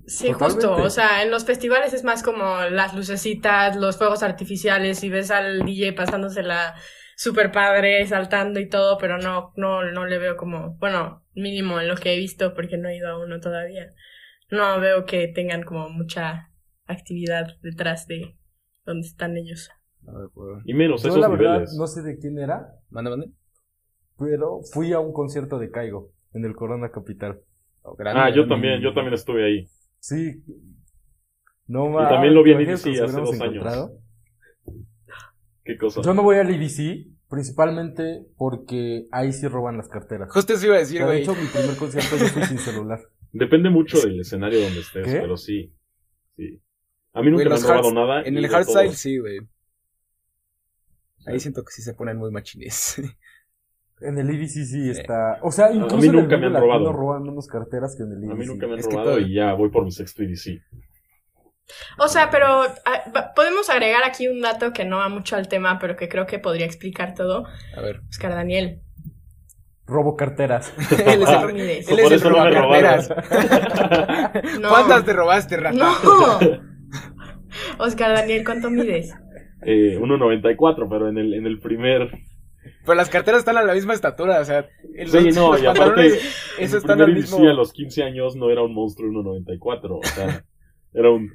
[0.09, 0.67] Sí, Totalmente.
[0.67, 0.83] justo.
[0.85, 5.31] O sea, en los festivales es más como las lucecitas, los fuegos artificiales y ves
[5.31, 6.75] al DJ pasándosela
[7.17, 11.89] súper padre, saltando y todo, pero no, no, no le veo como, bueno, mínimo en
[11.89, 13.93] lo que he visto porque no he ido a uno todavía.
[14.51, 16.51] No veo que tengan como mucha
[16.87, 18.39] actividad detrás de
[18.87, 19.71] donde están ellos.
[20.07, 20.63] Acuerdo.
[20.65, 21.75] Y menos Yo esos la verdad niveles.
[21.79, 23.27] no sé de quién era, Manda, manda.
[24.19, 27.41] pero fui a un concierto de Caigo en el Corona Capital.
[27.83, 29.69] Oh, Ah, yo también, yo también estuve ahí.
[30.01, 30.43] Sí.
[31.67, 33.57] No Y también lo vi en nos hace dos años.
[33.57, 34.01] encontrado.
[35.65, 36.01] ¿Qué cosa?
[36.03, 40.33] Yo no voy al EDC, principalmente porque ahí sí roban las carteras.
[40.33, 41.23] Justo eso iba a decir, sea, de güey.
[41.23, 43.01] hecho, mi primer concierto yo fui sin celular.
[43.33, 45.21] Depende mucho del escenario donde estés, ¿Qué?
[45.21, 45.75] pero sí.
[46.37, 46.63] sí.
[47.13, 48.23] A mí nunca Güey, me han robado nada.
[48.23, 49.41] En el hardstyle sí, güey.
[51.27, 53.03] Ahí siento que sí se ponen muy machines.
[54.01, 55.39] En el EDC sí está.
[55.43, 56.93] O sea, incluso mí en el nunca me han robado.
[56.93, 58.31] roban menos carteras que en el EDC.
[58.31, 60.23] A mí nunca me han Es que robado todo- y ya voy por mi sexto
[60.23, 60.63] EDC.
[61.99, 65.79] O sea, pero ah, podemos agregar aquí un dato que no va mucho al tema,
[65.79, 67.45] pero que creo que podría explicar todo.
[67.77, 68.01] A ver.
[68.09, 68.81] Oscar Daniel.
[69.87, 70.73] Robo carteras.
[71.07, 71.89] él es ¿Cuánto el, mides?
[71.91, 72.51] él es Por el eso no me.
[74.61, 74.69] No.
[74.69, 75.77] ¿Cuántas te robaste, rata?
[75.77, 76.39] No.
[77.79, 79.13] Oscar Daniel, ¿cuánto mides?
[79.63, 82.11] Eh, 1.94, pero en el, en el primer.
[82.85, 84.69] Pero las carteras están a la misma estatura, o sea.
[84.95, 86.19] el- Sí, los- no, los y aparte,
[86.59, 87.39] Eso están al mismo.
[87.49, 89.99] a los 15 años no era un monstruo 1.94.
[89.99, 90.45] O sea,
[90.93, 91.31] era un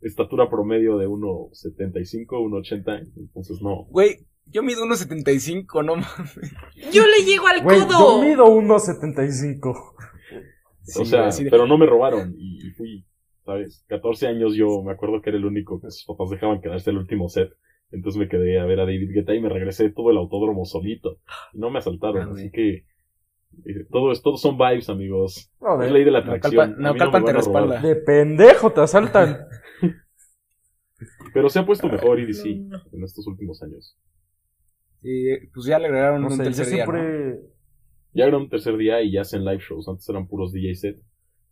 [0.00, 3.06] estatura promedio de 1.75, 1.80.
[3.16, 3.84] Entonces no.
[3.90, 6.38] Güey, yo mido 1.75, no mames.
[6.92, 8.22] Yo le llego al Güey, yo codo.
[8.22, 9.94] mido 1.75.
[10.82, 13.06] Sí, o sea, de- pero no me robaron y, y fui,
[13.46, 13.84] ¿sabes?
[13.88, 16.98] 14 años yo me acuerdo que era el único que sus papás dejaban quedarse el
[16.98, 17.48] último set.
[17.94, 21.18] Entonces me quedé a ver a David Guetta y me regresé todo el autódromo solito.
[21.52, 22.84] Y no me asaltaron, Ah, así que
[23.66, 25.50] eh, todo es, todos son vibes, amigos.
[25.60, 26.68] No, es de, ley de la Naucalpan- atracción.
[26.70, 27.80] Mí no Naucalpan te respalda.
[27.80, 29.38] de pendejo te asaltan.
[31.34, 32.82] Pero se ha puesto mejor EDC no, no.
[32.92, 33.96] en estos últimos años.
[35.02, 36.92] Sí, pues ya le agregaron No un sé, tercer día, ¿no?
[36.92, 37.40] siempre.
[38.12, 39.88] Ya era un tercer día y ya hacen live shows.
[39.88, 41.00] Antes eran puros DJ set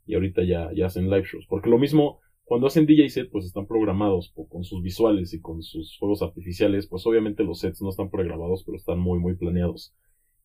[0.06, 1.44] y ahorita ya, ya hacen live shows.
[1.48, 5.62] Porque lo mismo, cuando hacen DJ set, pues están programados con sus visuales y con
[5.62, 6.86] sus fuegos artificiales.
[6.86, 9.94] Pues obviamente los sets no están pregrabados, pero están muy, muy planeados.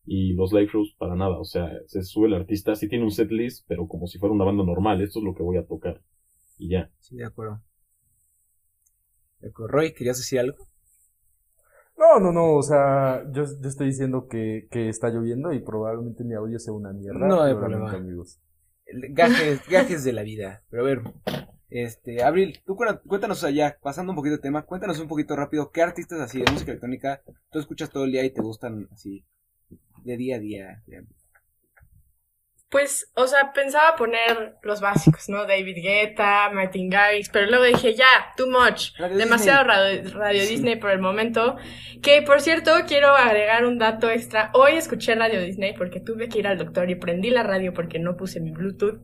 [0.04, 1.38] Y los live shows, para nada.
[1.38, 4.34] O sea, se sube el artista, sí tiene un set list, pero como si fuera
[4.34, 5.02] una banda normal.
[5.02, 6.00] Esto es lo que voy a tocar.
[6.56, 6.90] Y ya.
[6.98, 7.60] Sí, de acuerdo.
[9.40, 9.72] De acuerdo.
[9.72, 10.56] Roy, ¿querías decir algo?
[11.98, 16.22] No, no, no, o sea, yo, yo estoy diciendo que, que está lloviendo y probablemente
[16.22, 17.26] mi audio sea una mierda.
[17.26, 17.92] No hay problema.
[17.92, 18.40] amigos.
[19.10, 20.62] Gajes, gajes de la vida.
[20.70, 21.02] Pero a ver,
[21.70, 22.76] este, Abril, tú
[23.06, 26.50] cuéntanos, allá, pasando un poquito de tema, cuéntanos un poquito rápido, ¿qué artistas así de
[26.50, 29.24] música electrónica tú escuchas todo el día y te gustan así
[30.04, 30.82] de día a día?
[32.70, 35.46] Pues, o sea, pensaba poner los básicos, ¿no?
[35.46, 38.04] David Guetta, Martin Garrix, pero luego dije, ya,
[38.36, 38.90] too much.
[38.98, 40.02] Radio Demasiado Disney.
[40.02, 40.48] radio, radio Sí.
[40.48, 41.56] Disney por el momento.
[42.02, 44.50] Que, por cierto, quiero agregar un dato extra.
[44.52, 47.98] Hoy escuché Radio Disney porque tuve que ir al doctor y prendí la radio porque
[47.98, 49.00] no puse mi Bluetooth.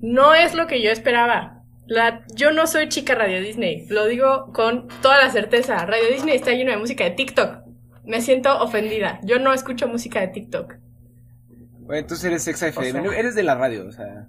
[0.00, 1.57] No es lo que yo esperaba.
[1.88, 3.86] La, yo no soy chica Radio Disney.
[3.88, 5.84] Lo digo con toda la certeza.
[5.86, 7.62] Radio Disney está lleno de música de TikTok.
[8.04, 9.20] Me siento ofendida.
[9.24, 10.74] Yo no escucho música de TikTok.
[11.80, 13.00] Bueno, entonces eres exa FM.
[13.00, 14.26] O sea- eres de la radio, o sea.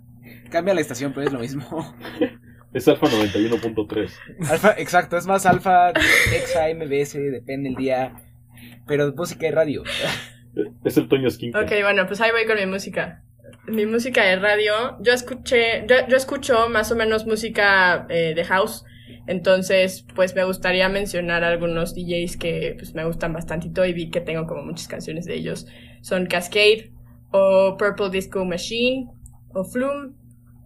[0.50, 1.95] Cambia la estación, pero es lo mismo.
[2.72, 4.12] Es Alfa 91.3.
[4.48, 8.13] Alfa, exacto, es más alfa, exa, MBS, depende el día.
[8.86, 9.82] Pero música y radio.
[10.84, 11.56] Es el Toño Skin.
[11.58, 13.24] Ok, bueno, pues ahí voy con mi música.
[13.69, 14.73] Mi música de radio.
[15.01, 18.84] Yo escuché, yo, yo escucho más o menos música eh, de house.
[19.27, 24.21] Entonces, pues me gustaría mencionar algunos DJs que pues, me gustan bastantito y vi que
[24.21, 25.67] tengo como muchas canciones de ellos.
[26.01, 26.91] Son Cascade,
[27.32, 29.08] o Purple Disco Machine,
[29.53, 30.13] o Flume,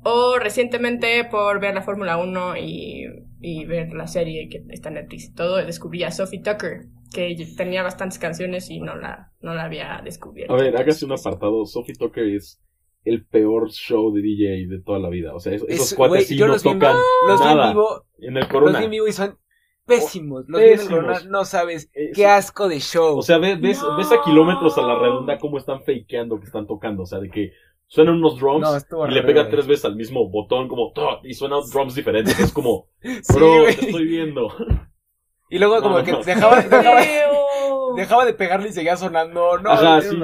[0.04, 3.06] o recientemente por ver la Fórmula 1 y,
[3.42, 7.36] y ver la serie que está en Netflix y todo, descubrí a Sophie Tucker, que
[7.58, 10.54] tenía bastantes canciones y no la, no la había descubierto.
[10.54, 11.66] A ver, hágase un apartado.
[11.66, 12.62] Sophie Tucker es
[13.06, 15.34] el peor show de DJ de toda la vida.
[15.36, 16.96] O sea, esos, esos Es- cuates güey, sí yo no los vi tocan
[17.28, 17.70] Los vi en nada.
[17.72, 18.80] vivo, En el los Corona.
[18.80, 19.38] vi en vivo y son
[19.86, 20.46] pésimos.
[20.48, 21.00] Los vi en el Pésimos.
[21.02, 21.90] Corona, no sabes.
[21.94, 23.18] Eh, Qué asco de show.
[23.18, 23.98] O sea, ves, ves, No.
[23.98, 27.04] ves a kilómetros a la redonda cómo están fakeando que están tocando.
[27.04, 27.52] O sea, de que
[27.88, 31.60] suenan unos drums No, y le pega tres veces al mismo botón, como y suenan
[31.72, 32.40] drums diferentes.
[32.40, 32.88] Es como,
[33.36, 34.48] bro, te estoy viendo.
[35.50, 36.24] Y luego como No, que no.
[36.24, 36.62] dejaba,
[37.96, 39.60] dejaba, de pegarle y seguía sonando.
[39.60, 40.18] No, Ajá, sí.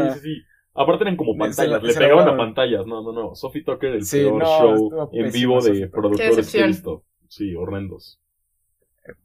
[0.74, 2.86] Aparte eran como pantallas, la- le pegaban a pantallas.
[2.86, 3.36] No, no, no.
[3.36, 6.68] Sophie Tucker, el Sí, peor no, show en vivo de productores que he decepción.
[6.70, 7.04] visto.
[7.28, 8.20] Sí, horrendos.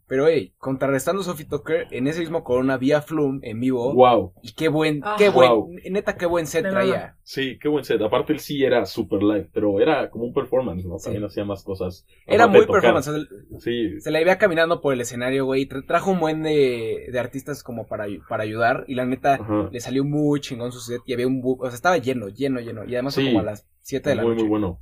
[0.06, 3.92] Pero, hey, contrarrestando Sophie Tucker, en ese mismo Corona vía Flume en vivo.
[3.94, 4.32] Wow.
[4.42, 5.16] Y qué buen, Ah.
[5.18, 5.70] qué buen, Wow.
[5.90, 7.16] neta, qué buen set traía.
[7.22, 8.00] Sí, qué buen set.
[8.02, 10.98] Aparte él sí era super live, pero era como un performance, ¿no?
[10.98, 11.04] Sí.
[11.04, 12.06] También hacía más cosas.
[12.26, 13.08] Era muy performance.
[13.08, 13.24] o sea,
[13.60, 15.66] Sí, Se la iba caminando por el escenario, güey.
[15.68, 18.84] tra- trajo un buen de, de artistas como para, para ayudar.
[18.88, 19.68] Y la neta, Ajá.
[19.72, 21.00] le salió muy chingón su set.
[21.06, 22.84] Y había un bu- O sea, estaba lleno, lleno, lleno.
[22.84, 23.28] Y además fue Sí.
[23.30, 24.42] como a las 7 de la muy, noche.
[24.42, 24.80] muy bueno.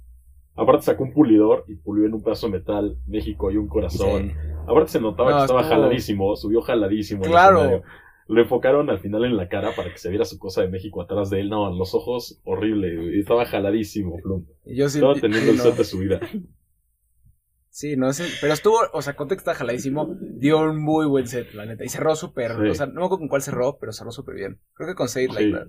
[0.55, 4.29] Aparte sacó un pulidor y pulió en un pedazo de metal México y un corazón.
[4.31, 4.37] Sí.
[4.67, 7.25] Aparte se notaba No, que estaba estuvo- jaladísimo, subió jaladísimo.
[7.25, 7.83] al Claro.
[8.29, 11.03] Lo enfocaron al final en la cara para que se viera su cosa de México
[11.03, 11.49] atrás de él.
[11.49, 13.19] No, los ojos, horrible.
[13.19, 14.45] Estaba jaladísimo, Flum.
[14.65, 14.99] Y yo sí.
[14.99, 15.63] Estaba teniendo el no.
[15.63, 16.21] set de su vida.
[17.69, 18.25] Sí, no sé.
[18.41, 20.15] Pero estuvo, o sea, contexto está jaladísimo.
[20.21, 21.85] Dio un muy buen set, la neta.
[21.85, 22.53] Y cerró súper.
[22.53, 22.69] Sí.
[22.69, 24.61] O sea, no me acuerdo con cuál cerró, pero cerró súper bien.
[24.75, 25.53] Creo que con Like Sí.
[25.53, 25.67] That.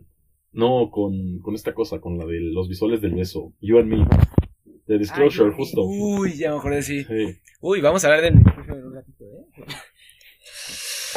[0.52, 3.54] No, con, con esta cosa, con la de los visuales del beso.
[3.62, 4.06] You and me.
[4.86, 5.84] De Disclosure, Ay, justo.
[5.84, 7.04] Uy, ya me acordé, sí.
[7.04, 7.40] Sí.
[7.62, 9.66] Uy, vamos a hablar del en un ratito, ¿eh?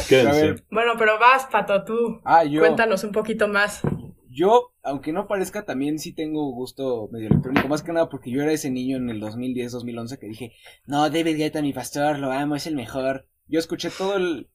[0.09, 0.29] Quédense.
[0.29, 0.65] A ver.
[0.71, 2.21] Bueno, pero vas, Pato, tú.
[2.25, 2.61] Ah, yo.
[2.61, 3.83] Cuéntanos un poquito más.
[4.29, 7.69] Yo, aunque no parezca, también sí tengo gusto medio electrónico.
[7.69, 10.53] Más que nada porque yo era ese niño en el 2010, 2011 que dije,
[10.85, 13.27] no, David Guetta, mi pastor, lo amo, es el mejor.
[13.47, 14.51] Yo escuché todo el...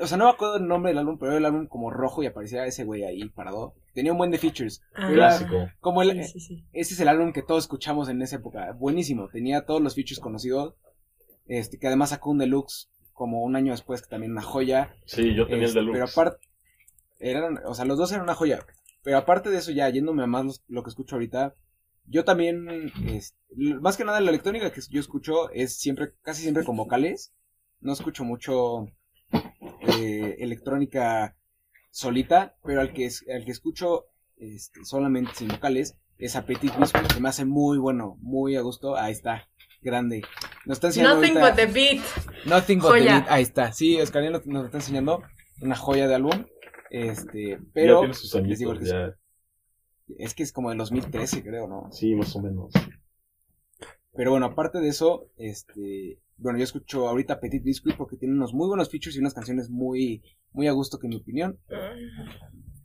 [0.00, 2.22] O sea, no me acuerdo el nombre del álbum, pero era el álbum como rojo
[2.22, 3.74] y aparecía ese güey ahí parado.
[3.94, 4.82] Tenía un buen de features.
[4.94, 5.68] Ah, Clásico.
[5.80, 6.24] Como el...
[6.24, 6.64] Sí, sí, sí.
[6.72, 8.72] Ese es el álbum que todos escuchamos en esa época.
[8.72, 9.28] Buenísimo.
[9.28, 10.74] Tenía todos los features conocidos.
[11.46, 14.94] Este, que además sacó un deluxe como un año después, que también una joya.
[15.06, 15.92] Sí, yo tenía Este, el deluxe.
[15.98, 16.46] Pero aparte,
[17.18, 18.64] eran, o sea, los dos eran una joya.
[19.02, 21.54] Pero aparte de eso, ya yéndome a más los- lo que escucho ahorita,
[22.06, 26.42] yo también, es- l- más que nada la electrónica que yo escucho es siempre, casi
[26.42, 27.32] siempre con vocales.
[27.80, 28.86] No escucho mucho
[29.98, 31.34] eh, electrónica
[31.90, 37.06] solita, pero al que, es- al que escucho este, solamente sin vocales es Appetit Biscuit,
[37.12, 38.96] que me hace muy bueno, muy a gusto.
[38.96, 39.48] Ahí está,
[39.82, 40.22] grande.
[40.66, 42.02] Nos está enseñando Nothing ahorita- but the beat.
[42.46, 43.04] Nothing but Joya.
[43.04, 43.26] the beat.
[43.30, 43.72] Ahí está.
[43.72, 45.22] Sí, Oscar nos, nos está enseñando
[45.62, 46.44] una joya de álbum.
[46.90, 49.16] Este, ya pero tiene sus les digo añitos, que ya.
[50.18, 51.88] es que es como de 2013, creo, ¿no?
[51.92, 52.72] Sí, más o menos.
[54.14, 58.52] Pero bueno, aparte de eso, este, bueno, yo escucho ahorita Petit Biscuit porque tiene unos
[58.54, 60.22] muy buenos features y unas canciones muy,
[60.52, 61.58] muy a gusto, que en mi opinión.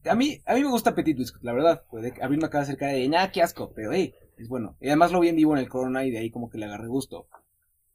[0.05, 1.83] A mí, a mí me gusta Petit Biscuit, la verdad.
[1.89, 4.77] Puede abrirme acá cerca de, nada, qué asco, pero hey, es bueno.
[4.79, 6.65] Y además lo vi en vivo en el Corona y de ahí como que le
[6.65, 7.27] agarré gusto.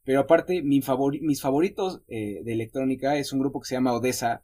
[0.03, 3.93] Pero aparte, mi favori- mis favoritos eh, de electrónica es un grupo que se llama
[3.93, 4.43] Odessa,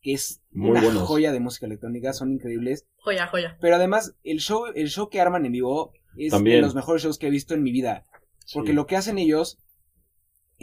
[0.00, 1.02] que es Muy una buenos.
[1.02, 2.86] joya de música electrónica, son increíbles.
[2.98, 3.58] Joya, joya.
[3.60, 6.56] Pero además, el show, el show que arman en vivo es También.
[6.58, 8.06] de los mejores shows que he visto en mi vida.
[8.52, 8.74] Porque Sí.
[8.76, 9.58] lo que hacen ellos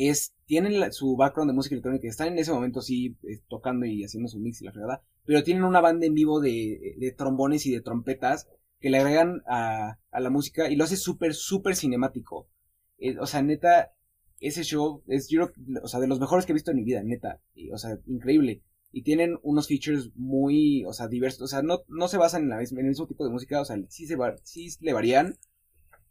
[0.10, 4.04] es, tienen su background de música electrónica, están en ese momento sí eh, tocando y
[4.04, 7.72] haciendo su mix y la fregada, pero tienen una banda en vivo de, trombones y
[7.72, 8.48] de trompetas
[8.80, 12.50] que le agregan a, la música y lo hace súper, súper cinemático.
[12.98, 13.94] Eh, o sea, neta,
[14.40, 16.84] ese show es, yo, creo- o sea, de los mejores que he visto en mi
[16.84, 17.40] vida, neta.
[17.72, 18.64] O sea, increíble.
[18.92, 21.44] Y tienen unos features muy, o sea, diversos.
[21.44, 23.78] O sea, no, no se basan en, la el mismo tipo de música, o sea,
[23.90, 25.38] sí, se sí le varían.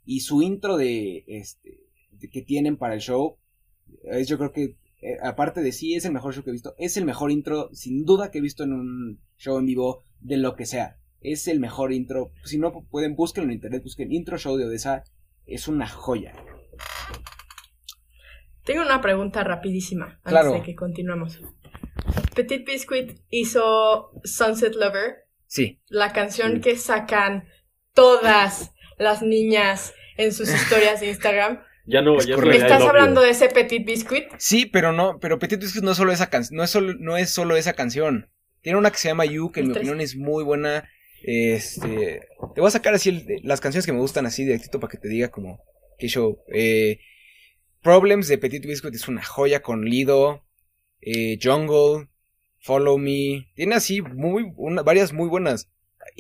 [0.05, 1.81] Y su intro de, este,
[2.29, 3.39] que tienen para el show,
[4.27, 6.97] yo creo que, eh, aparte de sí, es el mejor show que he visto, es
[6.97, 10.55] el mejor intro, sin duda, que he visto en un show en vivo, de lo
[10.57, 10.99] que sea.
[11.23, 12.33] Es el mejor intro.
[12.45, 15.05] Si no pueden, búsquenlo en internet, busquen intro show de Odessa.
[15.47, 16.35] Es una joya.
[18.65, 20.53] Tengo una pregunta rapidísima antes Claro.
[20.53, 21.41] de que continuemos.
[22.35, 25.27] Petit Biscuit hizo Sunset Lover.
[25.47, 25.81] Sí.
[25.89, 27.45] La canción que sacan
[27.95, 31.61] todas las niñas en sus historias de Instagram.
[31.91, 34.27] Ya no, ya ¿Me estás hablando de ese Petit Biscuit?
[34.39, 37.17] Sí, pero no, pero Petit Biscuit no es solo esa canción, no es solo, no
[37.17, 38.31] es solo esa canción.
[38.63, 40.89] Tiene una que se llama You, que en mi opinión es muy buena.
[41.23, 44.99] Este, te voy a sacar así las canciones que me gustan así directito para que
[44.99, 45.61] te diga como
[45.99, 46.39] qué show.
[46.53, 47.01] Eh,
[47.83, 50.45] Problems de Petit Biscuit es una joya con Lido.
[51.01, 52.09] Eh, Jungle,
[52.59, 53.49] Follow Me.
[53.55, 54.53] Tiene así muy,
[54.85, 55.71] varias muy buenas.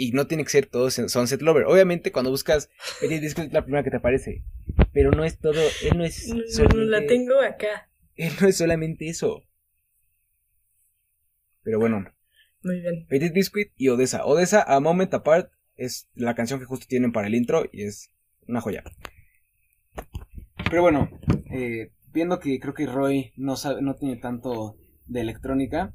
[0.00, 1.66] Y no tiene que ser todo Sunset Lover.
[1.66, 2.70] Obviamente cuando buscas
[3.02, 4.42] Petit Biscuit es la primera que te aparece.
[4.94, 6.26] Pero no es todo, él no es...
[6.26, 7.90] No, la tengo acá.
[8.14, 9.44] Él no es solamente eso.
[11.62, 12.06] Pero bueno.
[12.62, 13.06] Muy bien.
[13.08, 14.24] Petit Biscuit y Odessa.
[14.24, 18.10] Odessa, A Moment Apart, es la canción que justo tienen para el intro y es
[18.48, 18.82] una joya.
[20.70, 21.10] Pero bueno,
[21.52, 25.92] eh, viendo que creo que Roy no, sabe, no tiene tanto de electrónica,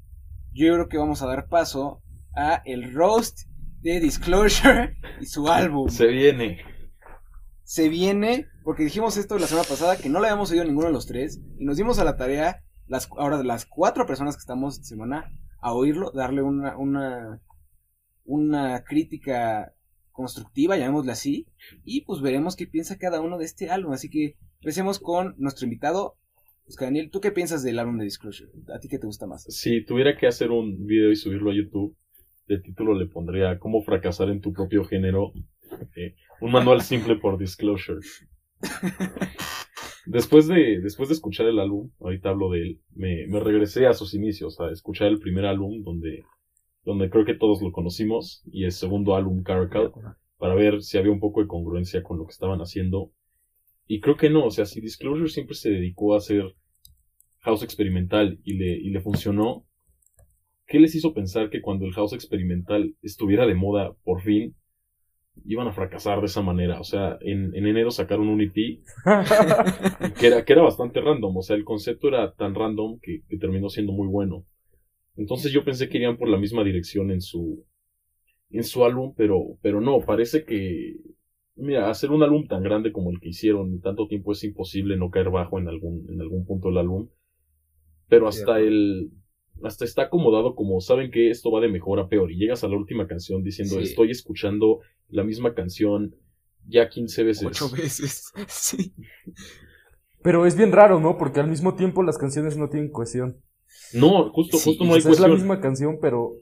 [0.54, 2.04] yo creo que vamos a dar paso
[2.36, 3.48] a el roast
[3.94, 5.90] de Disclosure y su álbum.
[5.90, 6.58] Se viene.
[7.64, 10.94] Se viene, porque dijimos esto la semana pasada, que no le habíamos oído ninguno de
[10.94, 14.40] los tres, y nos dimos a la tarea, las, ahora de las cuatro personas que
[14.40, 17.44] estamos esta semana, a oírlo, darle una, una,
[18.24, 19.72] una crítica
[20.12, 21.48] constructiva, llamémosle así,
[21.84, 23.94] y pues veremos qué piensa cada uno de este álbum.
[23.94, 26.18] Así que empecemos con nuestro invitado.
[26.68, 28.50] Oscar Daniel, ¿tú qué piensas del álbum de Disclosure?
[28.74, 29.44] ¿A ti qué te gusta más?
[29.44, 31.96] Si tuviera que hacer un video y subirlo a YouTube,
[32.48, 35.34] de título le pondría ¿Cómo fracasar en tu propio género?
[35.96, 38.02] Eh, un manual simple por Disclosure.
[40.08, 43.94] Después de, después de escuchar el álbum, ahorita hablo de él, me, me regresé a
[43.94, 46.24] sus inicios, a escuchar el primer álbum donde
[46.86, 49.92] donde creo que todos lo conocimos, y el segundo álbum, Caracal,
[50.38, 53.12] para ver si había un poco de congruencia con lo que estaban haciendo.
[53.88, 56.56] Y creo que no, o sea, si Disclosure siempre se dedicó a hacer
[57.40, 59.66] house experimental y le, y le funcionó,
[60.68, 64.56] ¿qué les hizo pensar que cuando el house experimental estuviera de moda por fin,
[65.46, 66.80] iban a fracasar de esa manera?
[66.80, 68.54] O sea, en, en enero sacaron un EP
[70.20, 73.38] que era, que era bastante random, o sea, el concepto era tan random que, que
[73.38, 74.46] terminó siendo muy bueno.
[75.18, 77.66] Entonces yo pensé que irían por la misma dirección en su
[78.52, 80.96] en su álbum, pero pero no, parece que
[81.56, 84.98] mira, hacer un álbum tan grande como el que hicieron en tanto tiempo es imposible
[84.98, 87.10] no caer bajo en algún en algún punto del álbum.
[88.08, 89.12] Pero hasta el
[89.64, 92.68] hasta está acomodado como saben que esto va de mejor a peor y llegas a
[92.68, 96.16] la última canción diciendo estoy escuchando la misma canción
[96.68, 97.46] ya 15 veces.
[97.46, 98.32] Ocho veces.
[98.48, 98.94] Sí.
[100.22, 101.18] Pero es bien raro, ¿no?
[101.18, 103.42] Porque al mismo tiempo las canciones no tienen cohesión.
[103.94, 106.42] No, justo, justo no hay Es la misma canción, pero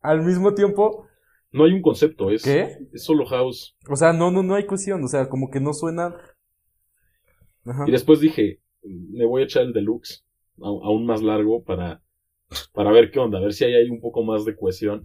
[0.00, 1.06] al mismo tiempo.
[1.52, 2.76] No hay un concepto, es, ¿Qué?
[2.92, 3.76] es solo house.
[3.88, 6.14] O sea, no, no, no hay cohesión, o sea, como que no suena.
[7.86, 10.24] Y después dije, me voy a echar el deluxe,
[10.60, 12.02] aún más largo, para,
[12.72, 15.04] para ver qué onda, a ver si hay ahí un poco más de cohesión.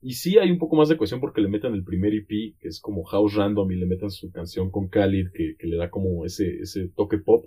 [0.00, 2.28] Y sí hay un poco más de cohesión porque le meten el primer EP,
[2.58, 5.90] que es como house random, y le meten su canción con Khalid, que, le da
[5.90, 6.60] como ese,
[6.96, 7.46] toque pop.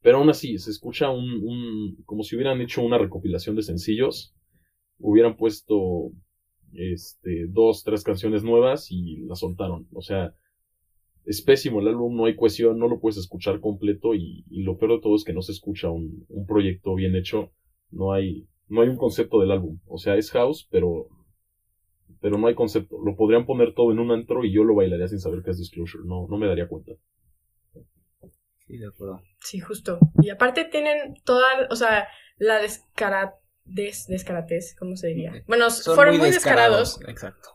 [0.00, 4.34] Pero aún así, se escucha un, como si hubieran hecho una recopilación de sencillos,
[4.98, 6.10] hubieran puesto
[6.72, 9.86] este, dos, tres canciones nuevas y las soltaron.
[9.92, 10.34] O sea,
[11.24, 14.92] es pésimo el álbum, no hay cohesión, no lo puedes escuchar completo y, lo peor
[14.92, 17.52] de todo es que no se escucha un, proyecto bien hecho,
[17.94, 19.78] no hay, no hay un concepto del álbum.
[19.86, 21.08] O sea, es house, pero,
[22.20, 22.98] pero no hay concepto.
[23.04, 25.58] Lo podrían poner todo en un antro y yo lo bailaría sin saber qué es
[25.58, 26.92] Disclosure, no, no me daría cuenta.
[28.66, 29.22] Sí, de acuerdo.
[29.40, 29.98] Sí, justo.
[30.22, 35.44] Y aparte tienen toda, o sea, la descara, des, descaratez, ¿cómo se diría?
[35.46, 37.50] Bueno, fueron muy, descarados, Exacto.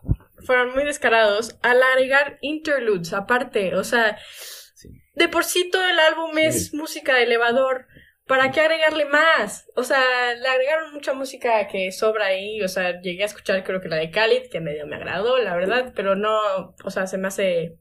[0.45, 4.17] Fueron muy descarados al agregar interludes aparte, o sea,
[5.15, 7.87] de por sí todo el álbum es música de elevador.
[8.29, 9.67] ¿Para qué agregarle más?
[9.75, 9.99] O sea,
[10.39, 12.61] le agregaron mucha música que sobra ahí.
[12.61, 15.55] O sea, llegué a escuchar creo que la de Khalid, que medio me agradó, la
[15.55, 16.37] verdad, pero no,
[16.83, 17.79] o sea, se me hace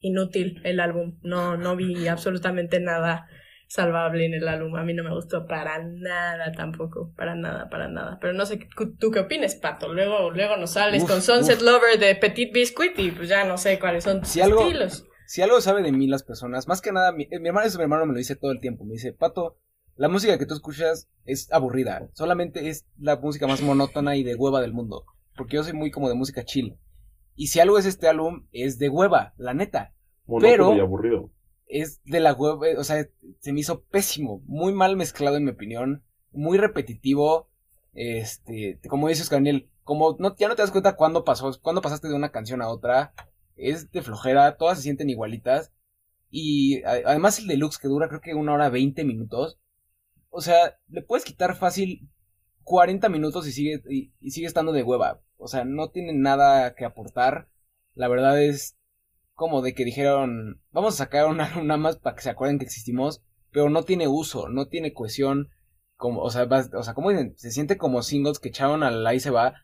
[0.00, 1.18] inútil el álbum.
[1.20, 3.28] No, no vi absolutamente nada
[3.68, 4.76] salvable en el álbum.
[4.76, 7.12] A mí no me gustó para nada tampoco.
[7.14, 8.16] Para nada, para nada.
[8.18, 8.58] Pero no sé
[8.98, 9.92] tú qué opinas, Pato.
[9.92, 13.78] Luego, luego nos sales con Sunset Lover de Petit Biscuit y pues ya no sé
[13.78, 15.06] cuáles son tus si algo, estilos.
[15.26, 18.06] Si algo sabe de mí las personas, más que nada, mi, mi hermano, mi hermano
[18.06, 18.86] me lo dice todo el tiempo.
[18.86, 19.58] Me dice, Pato,
[19.96, 22.08] la música que tú escuchas es aburrida.
[22.12, 25.04] Solamente es la música más monótona y de hueva del mundo.
[25.36, 26.78] Porque yo soy muy como de música chill.
[27.34, 29.94] Y si algo es este álbum, es de hueva, la neta.
[30.26, 31.30] Monótono pero y aburrido.
[31.66, 33.06] Es de la hueva, o sea,
[33.40, 34.42] se me hizo pésimo.
[34.46, 36.04] Muy mal mezclado en mi opinión.
[36.30, 37.48] Muy repetitivo.
[37.92, 42.08] Este, como dices, Daniel, como no, ya no te das cuenta cuándo pasó, cuándo pasaste
[42.08, 43.14] de una canción a otra.
[43.56, 45.72] Es de flojera, todas se sienten igualitas.
[46.30, 49.58] Y además el deluxe que dura creo que una hora veinte minutos.
[50.36, 52.10] O sea, le puedes quitar fácil
[52.64, 55.22] 40 minutos y sigue, y, sigue estando de hueva.
[55.38, 57.48] O sea, no tiene nada que aportar.
[57.94, 58.76] La verdad es
[59.32, 63.22] como de que dijeron, vamos a sacar una, más para que se acuerden que existimos,
[63.50, 65.48] pero no tiene uso, no tiene cohesión.
[65.96, 69.20] Como, o sea, o sea, como dicen, se siente como singles que echaron al y
[69.20, 69.54] se va,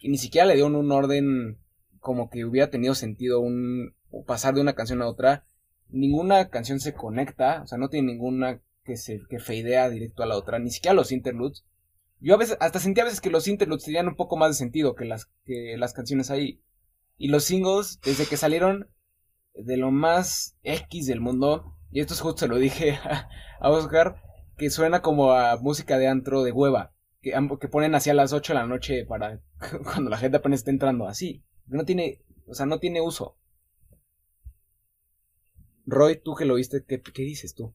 [0.00, 1.58] y ni siquiera le dieron un orden
[2.00, 3.94] como que hubiera tenido sentido un
[4.26, 5.44] pasar de una canción a otra.
[5.90, 10.26] Ninguna canción se conecta, o sea, no tiene ninguna que se que feidea directo a
[10.26, 11.64] la otra, ni siquiera los interludes.
[12.20, 14.54] Yo a veces hasta sentía a veces que los interludes tenían un poco más de
[14.54, 16.62] sentido que las que las canciones ahí.
[17.16, 18.90] Y los singles desde que salieron
[19.54, 22.98] de lo más X del mundo, y esto es justo se lo dije
[23.60, 24.22] a, Oscar,
[24.56, 28.52] que suena como a música de antro de hueva, que, que ponen hacia las 8
[28.52, 29.40] de la noche para
[29.84, 31.44] cuando la gente apenas está entrando así.
[31.66, 33.38] No tiene, o sea, no tiene uso.
[35.86, 37.74] Roy, tú que lo viste, ¿qué, qué dices tú?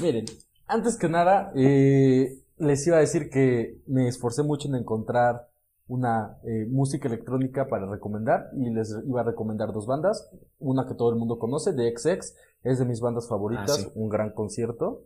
[0.00, 0.26] Miren,
[0.66, 5.48] antes que nada, eh, les iba a decir que me esforcé mucho en encontrar
[5.88, 10.30] una eh, música electrónica para recomendar y les iba a recomendar dos bandas.
[10.58, 12.34] Una que todo el mundo conoce, de XX,
[12.64, 15.04] es de mis bandas favoritas, ah, un gran concierto.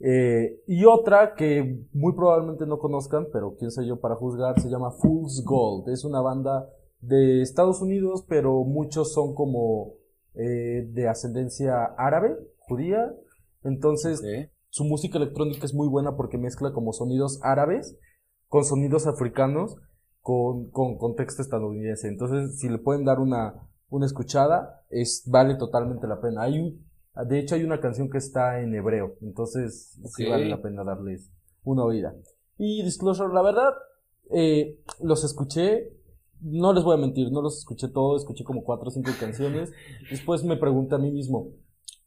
[0.00, 4.68] Eh, y otra que muy probablemente no conozcan, pero quién soy yo para juzgar, se
[4.68, 5.88] llama Fool's Gold.
[5.88, 6.68] Es una banda
[7.00, 9.94] de Estados Unidos, pero muchos son como
[10.34, 13.14] eh, de ascendencia árabe, judía.
[13.64, 14.22] Entonces,
[14.68, 17.96] su música electrónica es muy buena porque mezcla como sonidos árabes
[18.48, 19.76] con sonidos africanos
[20.20, 22.08] con, con contexto estadounidense.
[22.08, 26.42] Entonces, si le pueden dar una, una escuchada, es, vale totalmente la pena.
[26.42, 26.84] Hay un,
[27.28, 31.30] de hecho, hay una canción que está en hebreo, entonces sí vale la pena darles
[31.62, 32.14] una oída.
[32.58, 33.72] Y Disclosure, la verdad,
[34.32, 35.92] eh, los escuché,
[36.40, 39.72] no les voy a mentir, no los escuché todos, escuché como cuatro o cinco canciones.
[40.10, 41.50] Después me pregunté a mí mismo,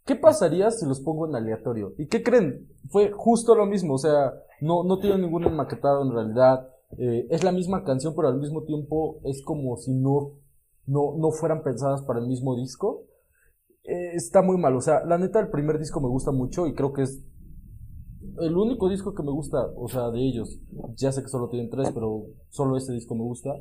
[0.08, 1.94] ¿qué pasaría si los pongo en aleatorio?
[1.98, 2.68] ¿Y qué creen?
[2.90, 6.68] Fue justo lo mismo, o sea, no, no tiene ningún enmaquetado en realidad.
[6.98, 10.32] Eh, es la misma canción, pero al mismo tiempo es como si no,
[10.88, 13.04] no, no fueran pensadas para el mismo disco.
[13.84, 16.74] Eh, está muy mal, o sea, la neta el primer disco me gusta mucho y
[16.74, 17.24] creo que es
[18.40, 20.60] el único disco que me gusta, o sea, de ellos.
[20.96, 23.52] Ya sé que solo tienen tres, pero solo este disco me gusta.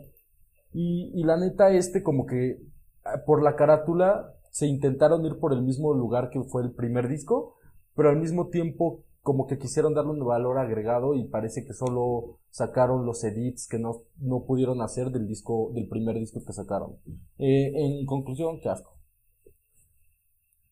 [0.72, 2.60] Y, la neta este como que
[3.04, 7.08] ah, por la carátula se intentaron ir por el mismo lugar que fue el primer
[7.08, 7.58] disco,
[7.94, 12.40] pero al mismo tiempo como que quisieron darle un valor agregado y parece que solo
[12.48, 16.96] sacaron los edits que no, no pudieron hacer del disco, del primer disco que sacaron.
[17.36, 18.98] Eh, en conclusión, qué asco.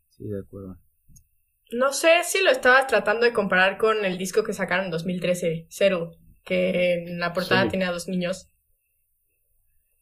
[0.08, 0.78] Sí, de acuerdo.
[1.72, 5.66] No sé si lo estaba tratando de comparar con el disco que sacaron en 2013,
[5.68, 6.12] Zero,
[6.42, 8.50] que en la portada tenía dos niños.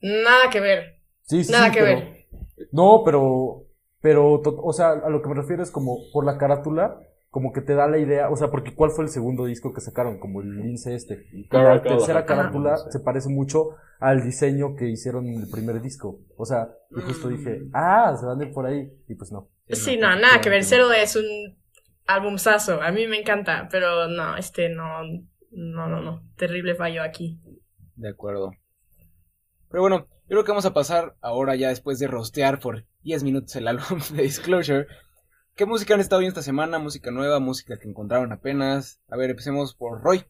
[0.01, 1.01] Nada que ver.
[1.22, 2.28] Sí, sí, Nada que ver.
[2.70, 3.62] No, pero,
[4.03, 7.00] pero, o sea, a lo que me refiero es como por la carátula,
[7.30, 9.80] como que te da la idea, o sea, porque ¿cuál fue el segundo disco que
[9.80, 10.18] sacaron?
[10.18, 11.24] Como el lince este.
[11.50, 16.20] la tercera carátula se parece mucho al diseño que hicieron en el primer disco.
[16.36, 17.70] O sea, y justo dije, mm.
[17.72, 18.92] ah, se van a ir por ahí.
[19.09, 19.48] Y pues no.
[19.68, 20.62] Sí, no, nada que ver.
[20.62, 21.57] Cero es un
[22.07, 22.82] álbumzazo.
[22.82, 25.03] A mí me encanta, pero no, este no,
[25.53, 26.22] no, no, no.
[26.36, 27.40] Terrible fallo aquí.
[27.96, 28.50] De acuerdo.
[29.70, 33.55] Pero bueno, creo que vamos a pasar ahora ya después de rostear por 10 minutos
[33.55, 34.87] el álbum de Disclosure
[35.55, 36.78] ¿Qué música han estado viendo esta semana?
[36.78, 38.99] Música nueva, música que encontraron apenas.
[39.11, 40.24] A ver, empecemos por Roy.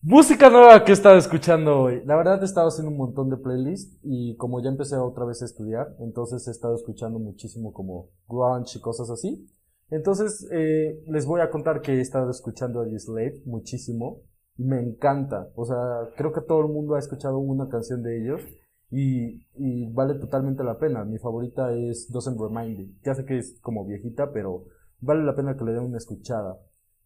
[0.00, 2.02] Música nueva que he estado escuchando hoy.
[2.06, 5.42] La verdad he estado haciendo un montón de playlists y como ya empecé otra vez
[5.42, 9.46] a estudiar, entonces he estado escuchando muchísimo como grunge y cosas así.
[9.90, 14.22] Entonces eh, les voy a contar que he estado escuchando a Slave muchísimo.
[14.56, 15.48] Me encanta.
[15.56, 18.42] O sea, creo que todo el mundo ha escuchado una canción de ellos
[18.90, 21.04] y, vale totalmente la pena.
[21.04, 22.88] Mi favorita es Doesn't Remind Me.
[23.04, 24.66] Ya sé que es como viejita, pero
[25.00, 26.58] vale la pena que le den una escuchada.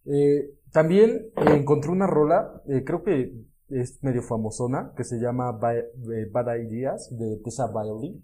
[0.05, 3.33] Eh, también encontré una rola, eh, creo que
[3.69, 8.21] es medio famosona, que se llama eh, Bad Ideas de Tessa Bailey.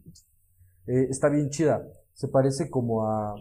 [0.87, 1.87] está bien chida.
[2.15, 3.35] Se parece como a...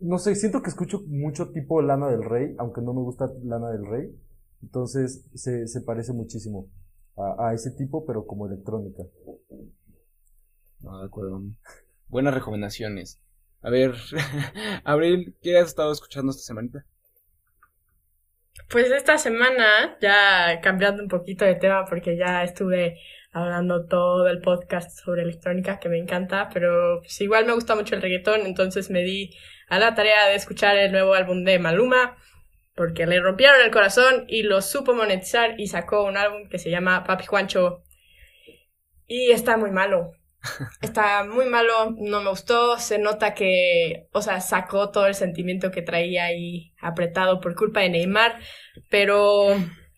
[0.00, 3.70] no sé, siento que escucho mucho tipo Lana del Rey, aunque no me gusta Lana
[3.70, 4.16] del Rey.
[4.62, 6.68] Entonces se, se parece muchísimo
[7.16, 9.02] a, ese tipo, pero como electrónica.
[10.80, 11.42] No, de acuerdo.
[12.08, 13.20] Buenas recomendaciones.
[13.62, 13.94] A ver,
[14.84, 16.84] Abril, ¿qué has estado escuchando esta semanita?
[18.68, 22.98] Pues esta semana, ya cambiando un poquito de tema, porque ya estuve
[23.32, 27.94] hablando todo el podcast sobre electrónica, que me encanta, pero pues igual me gusta mucho
[27.94, 29.36] el reggaetón, entonces me di
[29.68, 32.16] a la tarea de escuchar el nuevo álbum de Maluma,
[32.80, 36.70] porque le rompieron el corazón y lo supo monetizar y sacó un álbum que se
[36.70, 37.84] llama Papi Juancho.
[39.06, 40.12] Y está muy malo.
[40.80, 45.70] Está muy malo, no me gustó, se nota que, o sea, sacó todo el sentimiento
[45.70, 48.40] que traía ahí apretado por culpa de Neymar,
[48.88, 49.48] pero,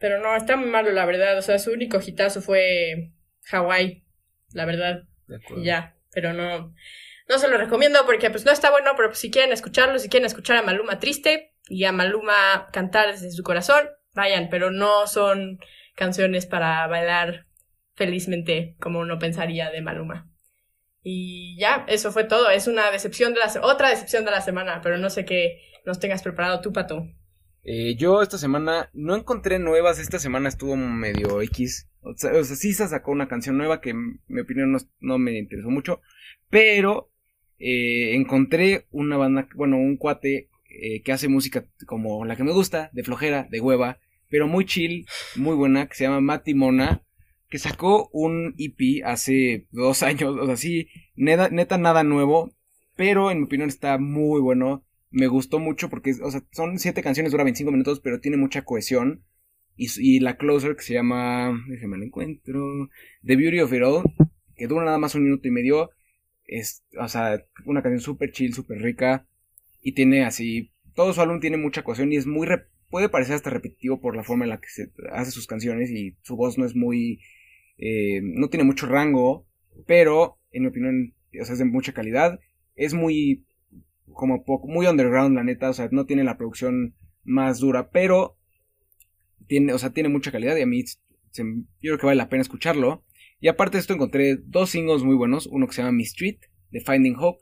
[0.00, 3.12] pero no, está muy malo la verdad, o sea, su único hitazo fue
[3.44, 4.04] Hawái,
[4.54, 5.04] la verdad,
[5.56, 6.74] y ya, pero no,
[7.28, 10.08] no se lo recomiendo porque pues no está bueno, pero pues, si quieren escucharlo, si
[10.08, 15.06] quieren escuchar a Maluma triste y a Maluma cantar desde su corazón, vayan, pero no
[15.06, 15.58] son
[15.96, 17.46] canciones para bailar
[17.94, 20.30] felizmente como uno pensaría de Maluma.
[21.02, 22.50] Y ya, eso fue todo.
[22.50, 25.98] Es una decepción de la otra decepción de la semana, pero no sé qué nos
[25.98, 27.06] tengas preparado tú, Pato.
[27.64, 31.88] Eh, yo esta semana no encontré nuevas, esta semana estuvo medio X.
[32.02, 35.38] O sea, o sí se sacó una canción nueva que en mi opinión no, me
[35.38, 36.02] interesó mucho,
[36.50, 37.10] pero
[37.58, 40.50] eh, encontré una banda, bueno, un cuate
[40.80, 43.98] eh, que hace música como la que me gusta, de flojera, de hueva,
[44.28, 45.06] pero muy chill,
[45.36, 47.02] muy buena, que se llama Mati Mona
[47.52, 52.50] que sacó un EP hace dos años, o sea, sí, neta, nada nuevo,
[52.96, 54.82] pero en mi opinión está muy bueno.
[55.10, 59.22] Me gustó mucho porque, son siete canciones, dura 25 minutos, pero tiene mucha cohesión.
[59.76, 62.88] Y, la closer que se llama, déjeme la encuentro,
[63.22, 64.04] The Beauty of It All,
[64.56, 65.90] que dura nada más un minuto y medio.
[66.46, 69.26] Es, o sea, una canción súper chill, súper rica.
[69.82, 72.48] Y tiene así, todo su álbum tiene mucha cohesión y es muy,
[72.88, 76.16] puede parecer hasta repetitivo por la forma en la que se hace sus canciones y
[76.22, 77.20] su voz no es muy
[77.84, 79.46] eh, no tiene mucho rango,
[79.86, 82.38] pero en mi opinión, o sea, es de mucha calidad.
[82.76, 83.44] Es muy,
[84.12, 88.36] como poco, muy underground, la neta, o sea, no tiene la producción más dura, pero
[89.48, 90.84] tiene, o sea, tiene mucha calidad y a mí
[91.34, 91.44] yo
[91.80, 93.04] creo que vale la pena escucharlo.
[93.40, 96.38] Y aparte de esto encontré dos singles muy buenos, uno que se llama Mi Street,
[96.70, 97.41] de Finding Hope,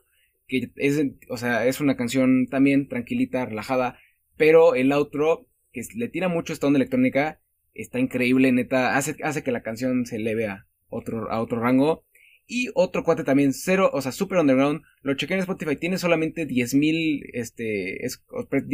[0.51, 3.99] que es, o sea, es una canción también tranquilita, relajada,
[4.37, 7.41] pero el otro, que le tira mucho esta onda electrónica,
[7.73, 12.05] está increíble, neta, hace, hace que la canción se eleve a otro, a otro rango.
[12.47, 16.49] Y otro cuate también, cero, o sea, super underground, lo chequé en Spotify, tiene solamente
[16.49, 18.01] 10.000, este,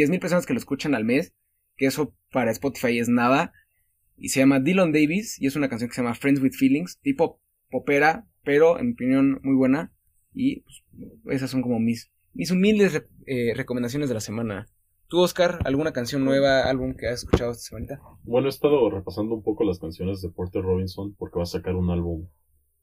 [0.08, 1.34] mil personas que lo escuchan al mes,
[1.76, 3.52] que eso para Spotify es nada.
[4.16, 6.98] Y se llama Dylan Davis, y es una canción que se llama Friends with Feelings,
[7.00, 9.92] tipo popera, pero en mi opinión muy buena.
[10.36, 14.68] Y pues, esas son como mis, mis humildes eh, recomendaciones de la semana.
[15.08, 18.00] ¿Tú, Oscar, alguna canción nueva, álbum que has escuchado esta semana?
[18.22, 21.74] Bueno, he estado repasando un poco las canciones de Porter Robinson porque va a sacar
[21.74, 22.28] un álbum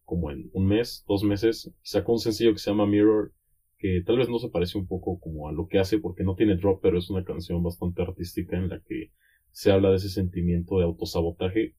[0.04, 1.72] como en un mes, dos meses.
[1.84, 3.34] Sacó un sencillo que se llama Mirror,
[3.78, 6.36] que tal vez no se parece un poco como a lo que hace porque no
[6.36, 9.12] tiene drop, pero es una canción bastante artística en la que
[9.52, 11.76] se habla de ese sentimiento de autosabotaje.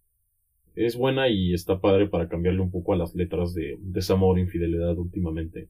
[0.75, 4.99] Es buena y está padre para cambiarle un poco a las letras de desamor, infidelidad
[4.99, 5.69] últimamente.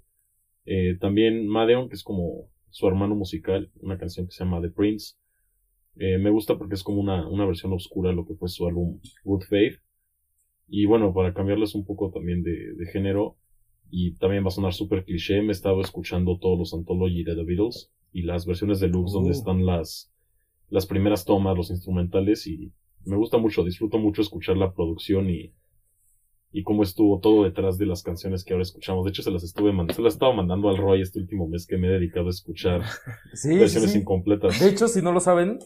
[0.65, 4.71] Eh, también Madeon, que es como su hermano musical, una canción que se llama The
[4.71, 5.17] Prince.
[5.97, 8.67] Eh, me gusta porque es como una, una versión oscura de lo que fue su
[8.67, 9.79] álbum Good Faith.
[10.67, 13.37] Y bueno, para cambiarles un poco también de, de género,
[13.91, 17.37] y también va a sonar súper cliché, me he estado escuchando todos los Anthology de
[17.37, 19.33] The Beatles y las versiones deluxe donde oh.
[19.33, 20.13] están las,
[20.69, 22.73] las primeras tomas, los instrumentales, y
[23.07, 25.53] me gusta mucho, disfruto mucho escuchar la producción y,
[26.53, 29.05] y cómo estuvo todo detrás de las canciones que ahora escuchamos.
[29.05, 31.67] De hecho, se las estuve mandando, se las estaba mandando al Roy este último mes
[31.67, 32.83] que me he dedicado a escuchar
[33.45, 34.61] versiones incompletas.
[34.61, 35.59] De hecho, si no lo saben,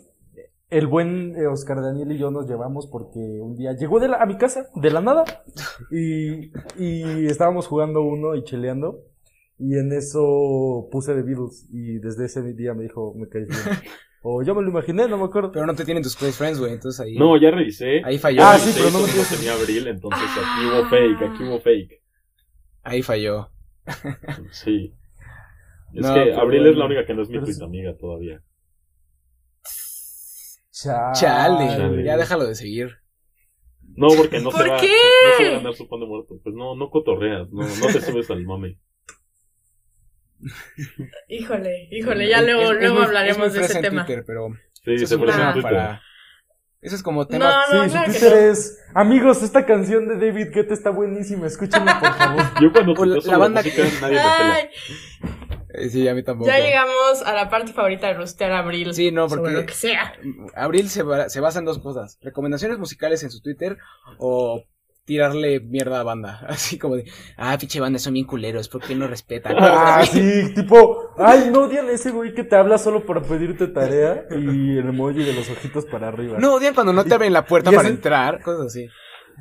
[0.70, 4.26] el buen eh, Oscar Daniel y yo nos llevamos porque un día llegó de a
[4.26, 5.24] mi casa, de la nada,
[5.91, 9.05] y, y estábamos jugando uno y cheleando.
[9.61, 13.61] Y en eso puse The Beatles y desde ese día me dijo, me caes bien.
[14.23, 15.53] O yo me lo imaginé, no me acuerdo.
[15.53, 17.16] Pero no te tienen tus close friends, güey, entonces ahí...
[17.16, 18.03] No, ya revisé.
[18.05, 18.43] Ahí falló.
[18.43, 22.03] Ah, sí, pero no me tenía Abril, entonces aquí hubo fake, aquí hubo fake.
[22.83, 23.51] Ahí falló.
[24.51, 24.95] Sí.
[25.95, 28.43] Es que Abril es la única que no es mi tu amiga todavía.
[30.71, 32.05] Chale.
[32.05, 32.99] Ya déjalo de seguir.
[33.97, 34.87] No, porque no se va, qué?
[34.87, 36.39] no se va a ganar su pan de muerto.
[36.43, 38.79] Pues no, no cotorreas, no, no te subes al mame.
[41.28, 44.07] Híjole, híjole, ya luego, luego hablaremos de ese tema.
[44.07, 46.01] pero sí, se en Twitter.
[46.80, 47.64] Eso es como tema.
[47.72, 48.78] No, no, sí, su Twitter es.
[48.95, 51.47] Amigos, esta canción de David Guetta está buenísima.
[51.49, 52.45] Escúchenla, por favor.
[52.62, 53.70] Yo cuando la, la banda que
[54.01, 54.70] nadie me
[55.74, 56.49] eh, Sí, a mí tampoco.
[56.49, 58.95] Ya llegamos a la parte favorita de rostear Abril.
[58.95, 59.51] Sí, no, porque.
[59.51, 60.14] lo que sea.
[60.55, 63.76] Abril se, se basa en dos cosas: recomendaciones musicales en su Twitter
[64.18, 64.62] o
[65.09, 66.44] tirarle mierda a banda.
[66.48, 69.56] Así como de, ah, pinche banda, son bien culeros, ¿por qué no respetan?
[69.80, 74.26] Ah, sí, tipo, ay, no odian ese güey que te habla solo para pedirte tarea
[74.30, 76.38] y el emoji de los ojitos para arriba.
[76.38, 78.86] No, odian cuando no te abren la puerta para entrar, cosas así.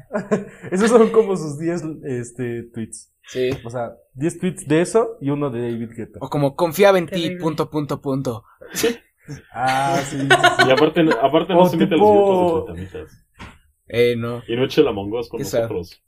[0.72, 3.11] Esos son como sus 10 este, tweets.
[3.28, 3.49] Sí.
[3.65, 6.20] O sea, 10 tweets de eso y uno de David Guetta.
[6.22, 8.43] O como confiaba en ti, punto, punto, punto.
[9.53, 10.28] Ah, sí.
[10.68, 13.07] Y aparte, aparte no se mete los grupos de
[13.88, 14.44] eh, no.
[14.48, 16.02] Y no eche la mongos con nosotros.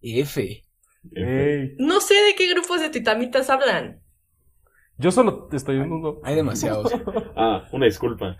[0.00, 0.62] F.
[1.78, 4.00] No sé de qué grupos de titamitas hablan.
[4.98, 6.20] yo solo te estoy en uno.
[6.24, 6.92] Hay demasiados.
[7.36, 8.36] Ah, una disculpa.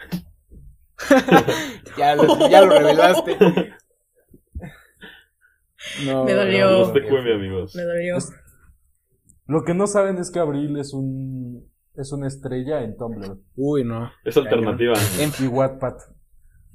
[1.99, 3.37] Ya lo, ya lo revelaste.
[6.05, 6.71] No, Me dolió.
[6.71, 7.75] no, no, TQM, amigos.
[7.77, 8.17] Me dolió.
[8.17, 8.33] Es-
[9.47, 13.85] Lo que no saben es que Abril es un es una estrella en Tumblr Uy,
[13.85, 14.11] no.
[14.25, 14.95] Es alternativa.
[15.19, 15.95] En Wattpad.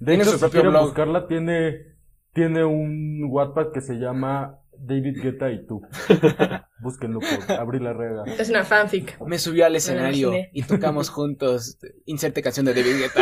[0.01, 0.85] De Tiene hecho, su si quieren blog.
[0.85, 1.95] buscarla, tiene,
[2.33, 5.81] tiene un Wattpad que se llama David Guetta y tú.
[6.81, 8.23] Búsquenlo por Abril Arrega.
[8.25, 9.19] Es una fanfic.
[9.21, 11.77] Me subí al escenario y tocamos juntos.
[12.05, 13.21] Inserte canción de David Guetta.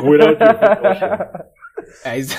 [2.04, 2.38] Ahí está.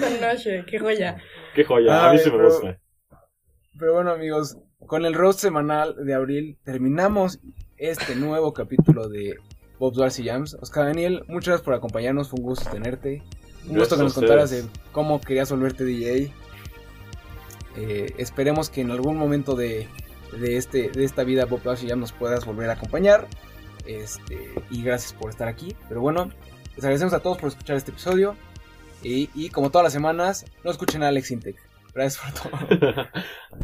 [0.00, 1.18] Con Noche, qué joya.
[1.54, 2.78] Qué joya, a mí sí me pero- gusta.
[3.78, 4.56] Pero bueno, amigos,
[4.86, 7.40] con el roast semanal de abril terminamos
[7.76, 9.34] este nuevo capítulo de
[9.82, 10.56] Bob's Darcy Jams.
[10.60, 12.28] Oscar Daniel, muchas gracias por acompañarnos.
[12.28, 13.20] Fue un gusto tenerte.
[13.66, 14.62] Un gusto que nos contaras de
[14.92, 16.32] cómo querías volverte DJ.
[17.76, 19.88] Eh, esperemos que en algún momento de,
[20.38, 23.26] de, este, de esta vida Bob Darcy Jams nos puedas volver a acompañar.
[23.84, 25.74] Este, y gracias por estar aquí.
[25.88, 26.30] Pero bueno,
[26.76, 28.36] les agradecemos a todos por escuchar este episodio.
[29.02, 31.56] Y, y como todas las semanas, no escuchen a Alex Intec.
[31.92, 33.08] Gracias por todo.